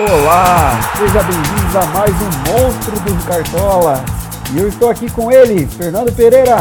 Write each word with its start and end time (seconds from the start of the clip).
Olá, 0.00 0.80
seja 0.96 1.22
bem-vindos 1.22 1.76
a 1.76 1.84
mais 1.88 2.10
um 2.10 2.64
Monstro 2.64 2.98
do 3.00 3.26
Cartola. 3.26 4.02
E 4.50 4.58
eu 4.58 4.66
estou 4.66 4.88
aqui 4.88 5.10
com 5.10 5.30
ele, 5.30 5.66
Fernando 5.66 6.10
Pereira. 6.10 6.56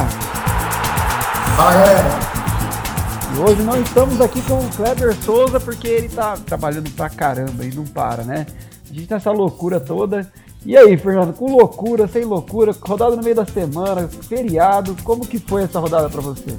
Fala 1.55 1.71
galera. 1.71 2.09
E 3.33 3.39
hoje 3.39 3.61
não 3.61 3.81
estamos 3.81 4.19
aqui 4.19 4.41
com 4.41 4.59
o 4.59 4.69
Kleber 4.71 5.15
Souza 5.23 5.57
porque 5.57 5.87
ele 5.87 6.07
está 6.07 6.35
trabalhando 6.35 6.91
pra 6.91 7.09
caramba 7.09 7.63
e 7.63 7.73
não 7.73 7.85
para, 7.85 8.23
né? 8.23 8.45
A 8.91 8.93
gente 8.93 9.07
tá 9.07 9.15
essa 9.15 9.31
loucura 9.31 9.79
toda. 9.79 10.29
E 10.65 10.75
aí, 10.75 10.97
Fernando, 10.97 11.33
com 11.33 11.49
loucura, 11.49 12.09
sem 12.09 12.25
loucura, 12.25 12.75
rodada 12.81 13.15
no 13.15 13.23
meio 13.23 13.37
da 13.37 13.45
semana, 13.45 14.09
feriado, 14.27 14.97
como 15.01 15.25
que 15.25 15.39
foi 15.39 15.63
essa 15.63 15.79
rodada 15.79 16.09
para 16.09 16.19
você? 16.19 16.53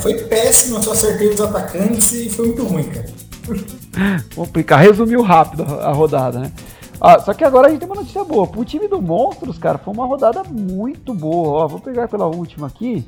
Foi 0.00 0.14
péssimo, 0.14 0.78
eu 0.78 0.82
só 0.82 0.92
acertei 0.92 1.28
os 1.28 1.40
atacantes 1.42 2.10
e 2.12 2.30
foi 2.30 2.46
muito 2.46 2.64
ruim, 2.64 2.84
cara. 2.84 3.23
Vamos 4.34 4.48
explicar, 4.48 4.76
resumiu 4.76 5.22
rápido 5.22 5.62
a 5.62 5.92
rodada, 5.92 6.38
né? 6.38 6.52
Ah, 7.00 7.18
só 7.18 7.34
que 7.34 7.44
agora 7.44 7.68
a 7.68 7.70
gente 7.70 7.80
tem 7.80 7.88
uma 7.88 7.96
notícia 7.96 8.24
boa. 8.24 8.46
Pro 8.46 8.64
time 8.64 8.88
do 8.88 9.00
Monstros, 9.02 9.58
cara, 9.58 9.78
foi 9.78 9.92
uma 9.92 10.06
rodada 10.06 10.42
muito 10.44 11.12
boa. 11.12 11.64
Ó, 11.64 11.68
vou 11.68 11.80
pegar 11.80 12.08
pela 12.08 12.26
última 12.26 12.66
aqui. 12.66 13.04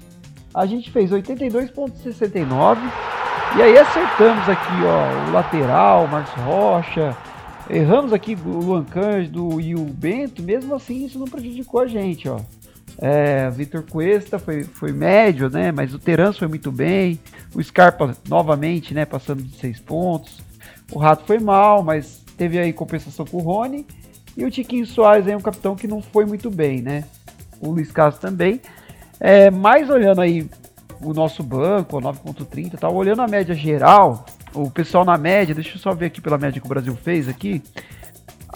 A 0.53 0.67
gente 0.67 0.91
fez 0.91 1.11
82,69. 1.11 2.79
E 3.57 3.63
aí 3.63 3.79
acertamos 3.79 4.49
aqui, 4.49 4.73
ó, 4.85 5.29
o 5.29 5.33
lateral, 5.33 6.05
o 6.05 6.09
Marcos 6.09 6.35
Rocha. 6.43 7.17
Erramos 7.71 8.13
aqui 8.13 8.37
o 8.45 8.59
Luan 8.59 8.85
Cândido 8.85 9.61
e 9.61 9.75
o 9.75 9.85
Bento. 9.85 10.43
Mesmo 10.43 10.75
assim, 10.75 11.05
isso 11.05 11.19
não 11.19 11.27
prejudicou 11.27 11.81
a 11.81 11.87
gente, 11.87 12.29
ó. 12.29 12.39
É, 12.99 13.51
Vitor 13.51 13.83
Cuesta 13.83 14.39
foi, 14.39 14.65
foi 14.65 14.93
médio, 14.93 15.51
né? 15.51 15.71
Mas 15.71 15.93
o 15.93 15.99
Terence 15.99 16.39
foi 16.39 16.49
muito 16.49 16.73
bem. 16.73 17.21
O 17.55 17.63
Scarpa 17.63 18.17
novamente, 18.29 18.95
né? 18.95 19.05
Passando 19.05 19.43
de 19.43 19.57
seis 19.57 19.79
pontos. 19.79 20.41
O 20.93 20.99
Rato 20.99 21.25
foi 21.25 21.39
mal, 21.39 21.83
mas 21.83 22.23
teve 22.37 22.59
aí 22.59 22.73
compensação 22.73 23.27
com 23.27 23.39
o 23.39 23.41
Rony. 23.41 23.87
E 24.37 24.45
o 24.45 24.51
Tiquinho 24.51 24.87
Soares 24.87 25.27
é 25.27 25.37
um 25.37 25.41
capitão 25.41 25.75
que 25.75 25.89
não 25.89 26.03
foi 26.03 26.25
muito 26.27 26.51
bem, 26.51 26.81
né? 26.81 27.05
O 27.61 27.71
Luiz 27.71 27.91
Castro 27.91 28.31
também. 28.31 28.61
É, 29.19 29.51
mais 29.51 29.89
olhando 29.89 30.21
aí 30.21 30.49
o 31.01 31.13
nosso 31.13 31.43
banco, 31.43 32.01
9.30 32.01 32.79
tal, 32.79 32.95
olhando 32.95 33.23
a 33.23 33.29
média 33.29 33.55
geral, 33.55 34.25
o 34.55 34.71
pessoal 34.71 35.05
na 35.05 35.17
média, 35.17 35.55
deixa 35.55 35.77
eu 35.77 35.79
só 35.79 35.95
ver 35.95 36.07
aqui 36.07 36.21
pela 36.21 36.39
média 36.39 36.61
que 36.61 36.67
o 36.67 36.69
Brasil 36.69 36.95
fez 36.97 37.29
aqui. 37.29 37.63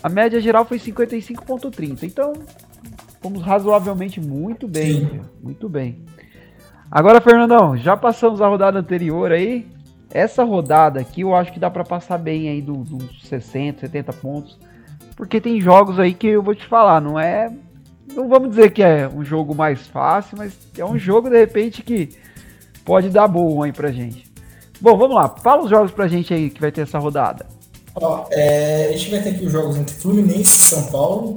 A 0.02 0.08
média 0.08 0.40
geral 0.40 0.64
foi 0.64 0.78
55.30. 0.78 2.04
Então, 2.04 2.32
fomos 3.20 3.42
razoavelmente 3.42 4.20
muito 4.20 4.66
bem, 4.66 5.06
Sim. 5.06 5.20
muito 5.42 5.68
bem. 5.68 6.04
Agora, 6.90 7.20
Fernandão, 7.20 7.76
já 7.76 7.96
passamos 7.96 8.40
a 8.40 8.48
rodada 8.48 8.78
anterior 8.78 9.30
aí. 9.30 9.66
Essa 10.12 10.42
rodada 10.42 11.00
aqui 11.00 11.20
eu 11.20 11.36
acho 11.36 11.52
que 11.52 11.60
dá 11.60 11.70
para 11.70 11.84
passar 11.84 12.18
bem 12.18 12.48
aí 12.48 12.60
dos 12.60 12.88
do 12.88 12.98
60, 13.22 13.80
70 13.80 14.12
pontos. 14.14 14.58
Porque 15.14 15.40
tem 15.40 15.60
jogos 15.60 16.00
aí 16.00 16.12
que 16.12 16.26
eu 16.26 16.42
vou 16.42 16.54
te 16.54 16.66
falar, 16.66 17.00
não 17.00 17.18
é. 17.18 17.52
Não 18.12 18.28
vamos 18.28 18.50
dizer 18.50 18.72
que 18.72 18.82
é 18.82 19.08
um 19.08 19.24
jogo 19.24 19.54
mais 19.54 19.86
fácil, 19.86 20.36
mas 20.36 20.58
é 20.76 20.84
um 20.84 20.98
jogo 20.98 21.30
de 21.30 21.38
repente 21.38 21.82
que 21.82 22.08
pode 22.84 23.08
dar 23.08 23.28
bom 23.28 23.62
aí 23.62 23.72
pra 23.72 23.92
gente. 23.92 24.28
Bom, 24.80 24.96
vamos 24.96 25.14
lá. 25.14 25.28
Fala 25.28 25.62
os 25.62 25.70
jogos 25.70 25.92
pra 25.92 26.08
gente 26.08 26.34
aí 26.34 26.50
que 26.50 26.60
vai 26.60 26.72
ter 26.72 26.80
essa 26.80 26.98
rodada. 26.98 27.46
Ó, 27.94 28.26
é, 28.30 28.88
a 28.88 28.96
gente 28.96 29.10
vai 29.10 29.22
ter 29.22 29.30
aqui 29.30 29.44
os 29.44 29.52
jogos 29.52 29.76
entre 29.76 29.94
Fluminense 29.94 30.42
e 30.42 30.44
São 30.44 30.90
Paulo, 30.90 31.36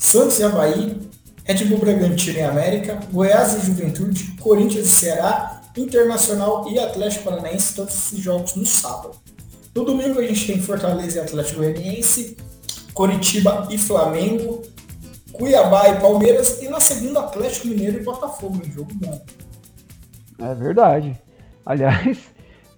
Santos 0.00 0.40
e 0.40 0.42
Havaí, 0.42 0.98
Red 1.44 1.66
Bull 1.66 1.78
Bragantino 1.78 2.38
e 2.38 2.42
América, 2.42 2.98
Goiás 3.12 3.54
e 3.54 3.66
Juventude, 3.66 4.34
Corinthians 4.40 4.86
e 4.86 4.88
Ceará, 4.88 5.60
Internacional 5.76 6.68
e 6.68 6.78
Atlético 6.78 7.24
Paranaense, 7.24 7.74
todos 7.74 7.94
esses 7.94 8.18
jogos 8.18 8.56
no 8.56 8.64
sábado. 8.64 9.12
No 9.74 9.84
domingo 9.84 10.18
a 10.18 10.24
gente 10.24 10.46
tem 10.46 10.60
Fortaleza 10.60 11.18
e 11.18 11.20
Atlético 11.20 11.58
Goianiense, 11.58 12.36
Coritiba 12.94 13.68
e 13.70 13.76
Flamengo, 13.76 14.62
Cuiabá 15.32 15.90
e 15.90 16.00
Palmeiras 16.00 16.60
e 16.62 16.68
na 16.68 16.80
segunda 16.80 17.20
Atlético 17.20 17.68
Mineiro 17.68 17.98
e 17.98 18.02
Botafogo, 18.02 18.58
um 18.66 18.72
jogo 18.72 18.90
bom. 18.94 19.22
É 20.40 20.54
verdade. 20.54 21.20
Aliás, 21.64 22.18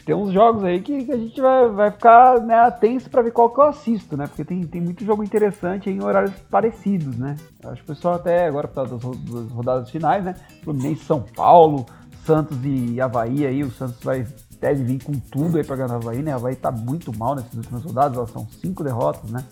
tem 0.04 0.14
uns 0.14 0.32
jogos 0.32 0.64
aí 0.64 0.80
que, 0.80 1.10
a 1.12 1.16
gente 1.16 1.40
vai, 1.40 1.68
vai 1.68 1.90
ficar 1.90 2.40
né, 2.40 2.70
tenso 2.72 3.08
para 3.08 3.22
ver 3.22 3.30
qual 3.30 3.50
que 3.50 3.60
eu 3.60 3.64
assisto, 3.64 4.16
né? 4.16 4.26
Porque 4.26 4.44
tem, 4.44 4.62
tem 4.66 4.80
muito 4.80 5.04
jogo 5.04 5.22
interessante 5.22 5.88
em 5.88 6.02
horários 6.02 6.32
parecidos, 6.50 7.16
né? 7.16 7.36
Acho 7.64 7.84
que 7.84 7.92
o 7.92 7.94
pessoal 7.94 8.14
até 8.14 8.46
agora 8.46 8.66
por 8.66 8.74
causa 8.74 8.96
das, 8.96 9.16
das 9.18 9.52
rodadas 9.52 9.90
finais, 9.90 10.24
né? 10.24 10.34
Fluminense 10.64 11.04
São 11.04 11.20
Paulo, 11.20 11.86
Santos 12.24 12.58
e 12.64 13.00
Havaí 13.00 13.46
aí, 13.46 13.62
o 13.62 13.70
Santos 13.70 14.02
vai 14.02 14.26
deve 14.60 14.84
vir 14.84 15.02
com 15.02 15.12
tudo 15.12 15.58
aí 15.58 15.64
para 15.64 15.74
ganhar 15.74 15.92
o 15.92 15.96
Havaí, 15.96 16.22
né? 16.22 16.32
O 16.32 16.36
Havaí 16.36 16.54
tá 16.54 16.70
muito 16.70 17.16
mal 17.16 17.34
nessas 17.34 17.54
últimas 17.54 17.82
rodadas, 17.82 18.16
elas 18.16 18.30
são 18.30 18.46
cinco 18.48 18.84
derrotas, 18.84 19.30
né? 19.30 19.44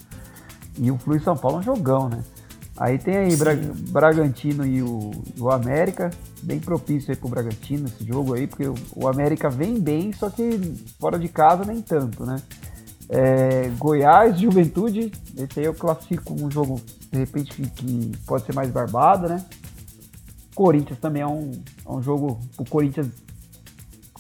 E 0.79 0.91
o 0.91 0.97
Flu 0.99 1.19
São 1.21 1.37
Paulo 1.37 1.59
é 1.59 1.61
um 1.61 1.63
jogão, 1.63 2.09
né? 2.09 2.23
Aí 2.81 2.97
tem 2.97 3.15
aí 3.15 3.37
Bra 3.37 3.53
Bragantino 3.91 4.65
e 4.65 4.83
o, 4.83 5.11
o, 5.39 5.51
América, 5.51 6.09
bem 6.43 6.59
propício 6.59 7.11
aí 7.11 7.17
pro 7.17 7.29
Bragantino 7.29 7.87
esse 7.87 8.03
jogo 8.03 8.33
aí, 8.33 8.47
porque 8.47 8.67
o, 8.67 8.75
o, 8.97 9.07
América 9.07 9.51
vem 9.51 9.79
bem, 9.79 10.15
só 10.15 10.31
que 10.31 10.59
fora 10.99 11.19
de 11.19 11.29
casa 11.29 11.63
nem 11.63 11.83
tanto, 11.83 12.25
né? 12.25 12.37
É, 13.07 13.71
Goiás, 13.77 14.41
Juventude, 14.41 15.13
esse 15.37 15.61
aí 15.61 15.67
eu 15.67 15.75
classifico 15.75 16.33
um 16.33 16.51
jogo, 16.51 16.81
de 17.13 17.19
repente, 17.19 17.53
que, 17.61 18.13
pode 18.27 18.47
ser 18.47 18.55
mais 18.55 18.71
barbado, 18.71 19.29
né? 19.29 19.45
Corinthians 20.55 20.99
também 20.99 21.21
é 21.21 21.27
um, 21.27 21.51
é 21.85 21.91
um 21.91 22.03
jogo 22.03 22.41
o 22.57 22.65
Corinthians 22.65 23.09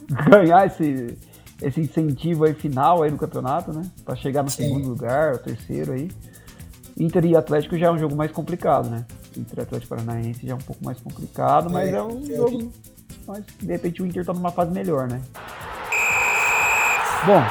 ganhar 0.28 0.66
esse, 0.66 1.16
esse 1.62 1.80
incentivo 1.80 2.44
aí 2.44 2.52
final 2.52 3.02
aí 3.02 3.10
no 3.10 3.16
campeonato, 3.16 3.72
né? 3.72 3.90
Para 4.04 4.16
chegar 4.16 4.42
no 4.42 4.50
Sim. 4.50 4.64
segundo 4.64 4.86
lugar, 4.86 5.36
o 5.36 5.38
terceiro 5.38 5.92
aí. 5.92 6.10
Inter 7.00 7.24
e 7.24 7.34
Atlético 7.34 7.78
já 7.78 7.86
é 7.86 7.90
um 7.90 7.98
jogo 7.98 8.14
mais 8.14 8.30
complicado, 8.30 8.90
né? 8.90 9.06
Inter 9.34 9.58
e 9.58 9.62
Atlético 9.62 9.96
Paranaense 9.96 10.46
já 10.46 10.52
é 10.52 10.54
um 10.54 10.58
pouco 10.58 10.84
mais 10.84 11.00
complicado, 11.00 11.70
mas 11.70 11.88
é, 11.88 11.96
é 11.96 12.02
um 12.02 12.20
é. 12.20 12.36
jogo. 12.36 12.72
Mas 13.26 13.44
de 13.58 13.72
repente 13.72 14.02
o 14.02 14.06
Inter 14.06 14.24
tá 14.24 14.34
numa 14.34 14.50
fase 14.50 14.70
melhor, 14.70 15.08
né? 15.08 15.22
Bom, 17.26 17.42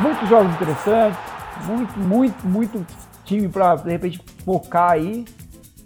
muitos 0.00 0.28
jogos 0.28 0.52
interessantes, 0.54 1.18
muito, 1.66 1.98
muito, 1.98 2.46
muito 2.46 2.86
time 3.24 3.48
para 3.48 3.74
de 3.76 3.90
repente 3.90 4.20
focar 4.44 4.92
aí. 4.92 5.24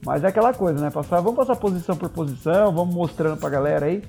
Mas 0.04 0.22
é 0.24 0.26
aquela 0.26 0.52
coisa, 0.52 0.78
né? 0.80 0.90
Passar, 0.90 1.20
vamos 1.20 1.36
passar 1.36 1.56
posição 1.56 1.96
por 1.96 2.10
posição, 2.10 2.74
vamos 2.74 2.94
mostrando 2.94 3.38
pra 3.38 3.48
galera 3.48 3.86
aí. 3.86 4.02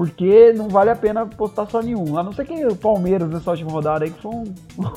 Porque 0.00 0.54
não 0.54 0.70
vale 0.70 0.88
a 0.88 0.96
pena 0.96 1.26
postar 1.26 1.66
só 1.66 1.82
nenhum. 1.82 2.16
A 2.16 2.22
não 2.22 2.32
ser 2.32 2.46
que 2.46 2.64
o 2.64 2.74
Palmeiras 2.74 3.28
nessa 3.28 3.50
última 3.50 3.70
rodada 3.70 4.06
aí, 4.06 4.10
que 4.10 4.22
foi 4.22 4.30
um, 4.30 4.44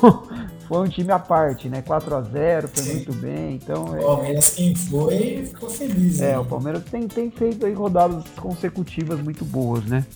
foi 0.66 0.78
um 0.78 0.88
time 0.88 1.12
à 1.12 1.18
parte, 1.18 1.68
né? 1.68 1.82
4x0, 1.82 2.68
foi 2.68 2.82
Sim. 2.82 2.92
muito 2.94 3.14
bem. 3.16 3.56
Então, 3.56 3.84
o 3.84 3.96
é- 3.96 4.00
Palmeiras 4.00 4.48
quem 4.54 4.74
foi 4.74 5.44
ficou 5.44 5.68
feliz. 5.68 6.22
É, 6.22 6.30
né? 6.32 6.38
o 6.38 6.46
Palmeiras 6.46 6.84
tem, 6.84 7.06
tem 7.06 7.30
feito 7.30 7.66
aí 7.66 7.74
rodadas 7.74 8.24
consecutivas 8.36 9.20
muito 9.20 9.44
boas, 9.44 9.84
né? 9.84 10.06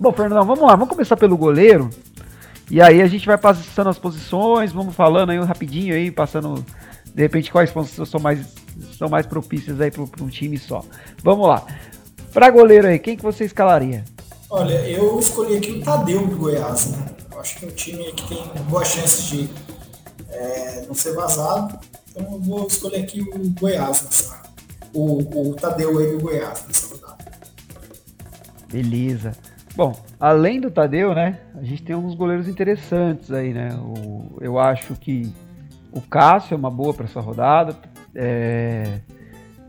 Bom, 0.00 0.12
Fernandão, 0.12 0.46
vamos 0.46 0.62
lá, 0.64 0.74
vamos 0.74 0.88
começar 0.88 1.18
pelo 1.18 1.36
goleiro. 1.36 1.90
E 2.70 2.80
aí 2.80 3.02
a 3.02 3.06
gente 3.06 3.26
vai 3.26 3.36
passando 3.36 3.90
as 3.90 3.98
posições, 3.98 4.72
vamos 4.72 4.94
falando 4.94 5.28
aí 5.28 5.38
rapidinho 5.40 5.94
aí, 5.94 6.10
passando 6.10 6.64
de 7.14 7.22
repente 7.22 7.52
quais 7.52 7.70
posições 7.70 8.08
são 8.08 8.18
mais, 8.18 8.46
são 8.96 9.10
mais 9.10 9.26
propícias 9.26 9.78
aí 9.78 9.90
para 9.90 10.24
um 10.24 10.28
time 10.28 10.56
só. 10.56 10.82
Vamos 11.22 11.46
lá. 11.46 11.66
Para 12.34 12.50
goleiro 12.50 12.88
aí, 12.88 12.98
quem 12.98 13.16
que 13.16 13.22
você 13.22 13.44
escalaria? 13.44 14.04
Olha, 14.50 14.74
eu 14.90 15.20
escolhi 15.20 15.56
aqui 15.56 15.70
o 15.70 15.84
Tadeu 15.84 16.26
do 16.26 16.36
Goiás, 16.36 16.90
né? 16.90 17.06
Eu 17.32 17.40
acho 17.40 17.56
que 17.56 17.64
é 17.64 17.68
um 17.68 17.70
time 17.70 18.12
que 18.12 18.28
tem 18.28 18.44
boa 18.64 18.84
chance 18.84 19.22
de 19.22 19.48
é, 20.30 20.84
não 20.84 20.94
ser 20.94 21.14
vazado. 21.14 21.78
Então 22.10 22.32
eu 22.32 22.40
vou 22.40 22.66
escolher 22.66 23.04
aqui 23.04 23.22
o 23.22 23.50
Goiás 23.50 24.02
nessa. 24.02 24.42
O, 24.92 25.50
o 25.50 25.54
Tadeu 25.54 25.96
aí 25.96 26.10
do 26.10 26.20
Goiás 26.20 26.64
nessa 26.66 26.92
rodada. 26.92 27.24
Beleza. 28.68 29.30
Bom, 29.76 29.94
além 30.18 30.60
do 30.60 30.72
Tadeu, 30.72 31.14
né? 31.14 31.38
A 31.54 31.62
gente 31.62 31.84
tem 31.84 31.94
uns 31.94 32.16
goleiros 32.16 32.48
interessantes 32.48 33.30
aí, 33.30 33.54
né? 33.54 33.68
O, 33.76 34.38
eu 34.40 34.58
acho 34.58 34.94
que 34.96 35.32
o 35.92 36.00
Cássio 36.00 36.54
é 36.54 36.56
uma 36.56 36.70
boa 36.70 36.92
para 36.92 37.04
essa 37.04 37.20
rodada. 37.20 37.76
É, 38.12 38.98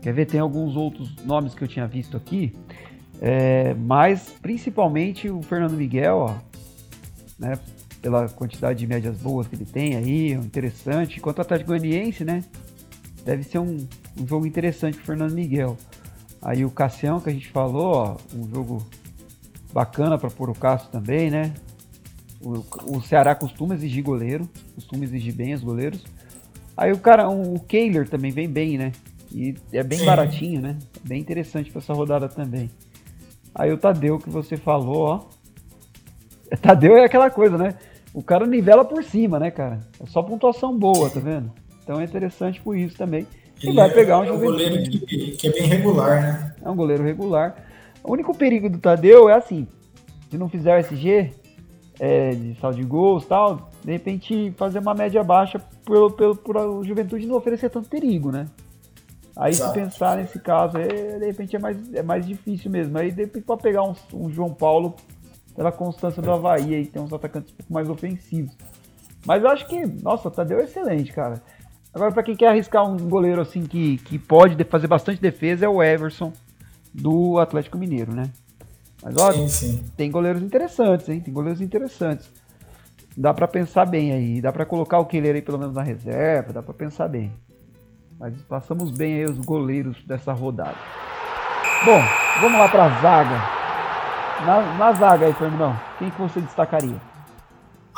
Quer 0.06 0.12
ver? 0.12 0.26
Tem 0.26 0.38
alguns 0.38 0.76
outros 0.76 1.16
nomes 1.24 1.52
que 1.52 1.64
eu 1.64 1.66
tinha 1.66 1.84
visto 1.84 2.16
aqui, 2.16 2.54
é, 3.20 3.74
mas 3.74 4.32
principalmente 4.40 5.28
o 5.28 5.42
Fernando 5.42 5.72
Miguel, 5.72 6.18
ó, 6.18 6.36
né? 7.36 7.58
Pela 8.00 8.28
quantidade 8.28 8.78
de 8.78 8.86
médias 8.86 9.16
boas 9.16 9.48
que 9.48 9.56
ele 9.56 9.64
tem 9.64 9.96
aí, 9.96 10.32
é 10.32 10.36
interessante. 10.36 11.18
Enquanto 11.18 11.38
o 11.38 11.40
Atlético 11.40 11.70
Goianiense, 11.70 12.24
né? 12.24 12.44
Deve 13.24 13.42
ser 13.42 13.58
um, 13.58 13.84
um 14.16 14.24
jogo 14.24 14.46
interessante 14.46 14.96
pro 14.96 15.06
Fernando 15.06 15.32
Miguel. 15.32 15.76
Aí 16.40 16.64
o 16.64 16.70
Cassião 16.70 17.18
que 17.18 17.28
a 17.28 17.32
gente 17.32 17.48
falou, 17.48 17.96
ó, 17.96 18.16
um 18.32 18.48
jogo 18.48 18.86
bacana 19.72 20.16
para 20.16 20.30
pôr 20.30 20.50
o 20.50 20.54
Cássio 20.54 20.88
também, 20.88 21.32
né? 21.32 21.52
O, 22.40 22.64
o, 22.96 23.02
Ceará 23.02 23.34
costuma 23.34 23.74
exigir 23.74 24.04
goleiro, 24.04 24.48
costuma 24.72 25.02
exigir 25.02 25.34
bem 25.34 25.52
os 25.52 25.64
goleiros. 25.64 26.04
Aí 26.76 26.92
o 26.92 26.98
cara, 26.98 27.28
o 27.28 27.58
Kehler 27.58 28.08
também 28.08 28.30
vem 28.30 28.48
bem, 28.48 28.78
né? 28.78 28.92
E 29.32 29.54
é 29.72 29.82
bem 29.82 29.98
Sim. 29.98 30.06
baratinho, 30.06 30.60
né? 30.60 30.78
Bem 31.02 31.20
interessante 31.20 31.70
para 31.70 31.80
essa 31.80 31.92
rodada 31.92 32.28
também. 32.28 32.70
Aí 33.54 33.72
o 33.72 33.78
Tadeu 33.78 34.18
que 34.18 34.30
você 34.30 34.56
falou, 34.56 35.02
ó. 35.02 36.56
Tadeu 36.62 36.96
é 36.96 37.04
aquela 37.04 37.30
coisa, 37.30 37.58
né? 37.58 37.74
o 38.16 38.22
cara 38.22 38.46
nivela 38.46 38.82
por 38.82 39.04
cima, 39.04 39.38
né, 39.38 39.50
cara? 39.50 39.78
É 40.02 40.06
só 40.06 40.22
pontuação 40.22 40.74
boa, 40.74 41.10
tá 41.10 41.20
vendo? 41.20 41.52
Então 41.84 42.00
é 42.00 42.04
interessante 42.04 42.62
por 42.62 42.74
isso 42.74 42.96
também. 42.96 43.26
E 43.62 43.70
vai 43.72 43.90
pegar 43.90 44.20
um, 44.20 44.24
é 44.24 44.32
um 44.32 44.40
goleiro 44.40 44.90
que, 44.90 45.32
que, 45.32 45.46
é 45.46 45.52
bem 45.52 45.66
regular, 45.66 46.22
né? 46.22 46.54
É 46.64 46.70
um 46.70 46.74
goleiro 46.74 47.04
regular. 47.04 47.54
O 48.02 48.14
único 48.14 48.34
perigo 48.34 48.70
do 48.70 48.78
Tadeu 48.78 49.28
é 49.28 49.34
assim, 49.34 49.68
se 50.30 50.38
não 50.38 50.48
fizer 50.48 50.74
o 50.74 50.80
SG 50.80 51.30
é, 52.00 52.30
de 52.30 52.54
saldo 52.58 52.78
de 52.78 52.84
gols 52.84 53.24
e 53.24 53.26
tal, 53.26 53.70
de 53.84 53.92
repente 53.92 54.50
fazer 54.56 54.78
uma 54.78 54.94
média 54.94 55.22
baixa 55.22 55.58
por, 55.84 56.12
por, 56.12 56.38
por 56.38 56.56
a 56.56 56.62
juventude 56.84 57.26
não 57.26 57.36
oferecer 57.36 57.68
tanto 57.68 57.90
perigo, 57.90 58.32
né? 58.32 58.46
Aí 59.36 59.52
Exato. 59.52 59.74
se 59.74 59.78
pensar 59.78 60.16
nesse 60.16 60.38
caso, 60.38 60.78
é, 60.78 61.18
de 61.18 61.26
repente 61.26 61.54
é 61.54 61.58
mais, 61.58 61.94
é 61.94 62.02
mais 62.02 62.26
difícil 62.26 62.70
mesmo. 62.70 62.96
Aí 62.96 63.10
de 63.10 63.22
repente 63.22 63.44
pode 63.44 63.62
pegar 63.62 63.82
um, 63.82 63.94
um 64.14 64.30
João 64.30 64.54
Paulo 64.54 64.94
pela 65.54 65.70
constância 65.70 66.22
do 66.22 66.30
Havaí 66.30 66.74
e 66.74 66.86
tem 66.86 67.02
uns 67.02 67.12
atacantes 67.12 67.52
um 67.52 67.56
pouco 67.56 67.72
mais 67.72 67.88
ofensivos. 67.88 68.56
Mas 69.26 69.42
eu 69.42 69.50
acho 69.50 69.66
que, 69.66 69.84
nossa, 70.02 70.28
o 70.28 70.30
Tadeu 70.30 70.60
é 70.60 70.64
excelente, 70.64 71.12
cara. 71.12 71.42
Agora, 71.92 72.12
para 72.12 72.22
quem 72.22 72.36
quer 72.36 72.48
arriscar 72.48 72.88
um 72.88 72.96
goleiro 73.08 73.40
assim 73.40 73.64
que, 73.64 73.98
que 73.98 74.18
pode 74.18 74.62
fazer 74.64 74.86
bastante 74.86 75.20
defesa, 75.20 75.66
é 75.66 75.68
o 75.68 75.82
Everson 75.82 76.32
do 76.94 77.38
Atlético 77.38 77.76
Mineiro, 77.76 78.14
né? 78.14 78.30
Mas 79.02 79.16
olha, 79.16 79.36
sim, 79.36 79.48
sim. 79.48 79.84
tem 79.96 80.10
goleiros 80.10 80.42
interessantes, 80.42 81.08
hein? 81.08 81.20
Tem 81.20 81.32
goleiros 81.32 81.60
interessantes. 81.60 82.30
Dá 83.16 83.32
para 83.32 83.48
pensar 83.48 83.86
bem 83.86 84.12
aí, 84.12 84.40
dá 84.40 84.52
para 84.52 84.66
colocar 84.66 84.98
o 84.98 85.06
Keller 85.06 85.34
aí 85.34 85.42
pelo 85.42 85.58
menos 85.58 85.74
na 85.74 85.82
reserva, 85.82 86.52
dá 86.52 86.62
para 86.62 86.74
pensar 86.74 87.08
bem. 87.08 87.32
Mas 88.18 88.34
passamos 88.48 88.90
bem 88.90 89.16
aí 89.16 89.24
os 89.26 89.38
goleiros 89.38 89.96
dessa 90.06 90.32
rodada. 90.32 90.76
Bom, 91.84 92.00
vamos 92.40 92.58
lá 92.58 92.68
para 92.68 92.84
a 92.86 93.00
zaga. 93.00 93.56
Na, 94.44 94.76
na 94.76 94.92
zaga 94.92 95.26
aí, 95.26 95.32
Fernandão, 95.34 95.78
quem 95.98 96.10
que 96.10 96.20
você 96.20 96.40
destacaria? 96.40 97.00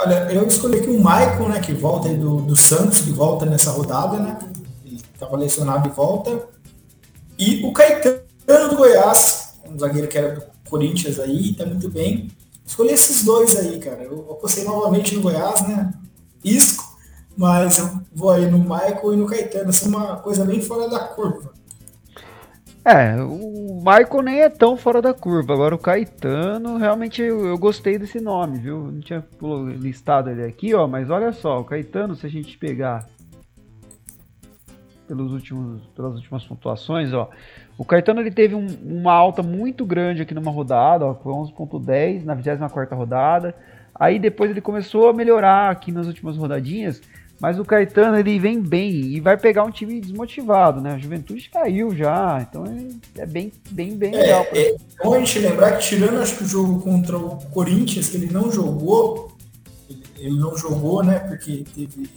Olha, 0.00 0.32
eu 0.32 0.47
escolhi 0.47 0.79
aqui 0.79 0.91
o 0.91 1.00
Maicon, 1.00 1.49
né, 1.49 1.61
que 1.61 1.73
volta 1.73 2.09
do, 2.09 2.41
do 2.41 2.56
Santos, 2.56 3.00
que 3.00 3.11
volta 3.11 3.47
nessa 3.47 3.70
rodada, 3.70 4.19
né? 4.19 4.38
Estava 4.85 5.37
lesionado 5.37 5.88
e 5.88 5.93
volta. 5.93 6.49
E 7.38 7.65
o 7.65 7.73
Caetano 7.73 8.69
do 8.70 8.76
Goiás, 8.76 9.59
um 9.69 9.79
zagueiro 9.79 10.09
que 10.09 10.19
era 10.19 10.35
do 10.35 10.43
Corinthians 10.69 11.19
aí, 11.19 11.55
tá 11.55 11.65
muito 11.67 11.88
bem. 11.88 12.31
Escolhi 12.65 12.91
esses 12.91 13.25
dois 13.25 13.56
aí, 13.56 13.79
cara. 13.79 14.03
Eu 14.03 14.32
apostei 14.32 14.65
novamente 14.65 15.15
no 15.15 15.23
Goiás, 15.23 15.67
né? 15.67 15.93
Isco, 16.44 16.88
mas 17.38 17.79
eu 17.79 18.00
vou 18.12 18.31
aí 18.31 18.50
no 18.50 18.58
Michael 18.58 19.14
e 19.14 19.17
no 19.17 19.26
Caetano, 19.26 19.70
assim, 19.70 19.88
uma 19.88 20.17
coisa 20.17 20.44
bem 20.44 20.61
fora 20.61 20.90
da 20.90 20.99
curva. 20.99 21.52
É, 22.85 23.14
o 23.23 23.76
Michael 23.76 24.23
nem 24.23 24.40
é 24.40 24.49
tão 24.49 24.76
fora 24.76 25.00
da 25.00 25.14
curva. 25.14 25.52
Agora 25.52 25.73
o 25.73 25.79
Caetano, 25.79 26.79
realmente 26.79 27.23
eu, 27.23 27.46
eu, 27.46 27.56
gostei 27.56 27.96
desse 27.96 28.20
nome, 28.20 28.58
viu? 28.58 28.90
Não 28.90 29.00
tinha 29.00 29.25
listado 29.79 30.31
ele 30.31 30.43
aqui, 30.43 30.75
ó, 30.75 30.88
mas 30.88 31.11
olha 31.11 31.32
só, 31.32 31.61
o 31.61 31.64
Caetano, 31.64 32.17
se 32.17 32.26
a 32.26 32.31
gente 32.31 32.58
pegar 32.58 33.06
pelos 35.06 35.32
últimos, 35.32 35.87
pelas 35.94 36.17
últimas 36.17 36.44
pontuações, 36.44 37.12
ó, 37.12 37.31
o 37.76 37.84
Caetano 37.84 38.20
ele 38.20 38.32
teve 38.32 38.56
um, 38.56 38.67
uma 38.82 39.12
alta 39.12 39.44
muito 39.44 39.87
grande 39.87 40.23
aqui 40.23 40.34
numa 40.34 40.50
rodada, 40.50 41.06
ó, 41.06 41.14
foi 41.14 41.32
11.10 41.32 42.25
na 42.25 42.34
24ª 42.34 42.96
rodada. 42.96 43.55
Aí 43.94 44.19
depois 44.19 44.50
ele 44.50 44.61
começou 44.61 45.08
a 45.08 45.12
melhorar 45.12 45.70
aqui 45.70 45.93
nas 45.93 46.06
últimas 46.06 46.37
rodadinhas 46.37 47.00
mas 47.40 47.58
o 47.58 47.64
Caetano 47.64 48.19
ele 48.19 48.38
vem 48.38 48.61
bem 48.61 48.90
e 48.90 49.20
vai 49.20 49.37
pegar 49.37 49.62
um 49.64 49.70
time 49.70 50.00
desmotivado, 50.00 50.81
né? 50.81 50.94
A 50.94 50.99
Juventude 50.99 51.49
caiu 51.49 51.94
já, 51.94 52.44
então 52.49 52.64
é, 52.67 53.23
é 53.23 53.26
bem, 53.26 53.52
bem, 53.70 53.96
bem 53.96 54.14
é, 54.14 54.23
legal. 54.23 54.46
É, 54.52 54.70
é 54.70 54.76
bom 55.05 55.14
a 55.14 55.19
gente 55.20 55.38
lembrar 55.38 55.73
que 55.79 55.87
tirando 55.87 56.20
acho 56.20 56.37
que 56.37 56.44
o 56.44 56.49
jogo 56.49 56.81
contra 56.81 57.17
o 57.17 57.37
Corinthians, 57.50 58.08
que 58.08 58.17
ele 58.17 58.32
não 58.32 58.50
jogou, 58.50 59.32
ele 60.19 60.37
não 60.37 60.56
jogou, 60.56 61.05
né? 61.05 61.20
Porque 61.20 61.64
teve 61.75 62.11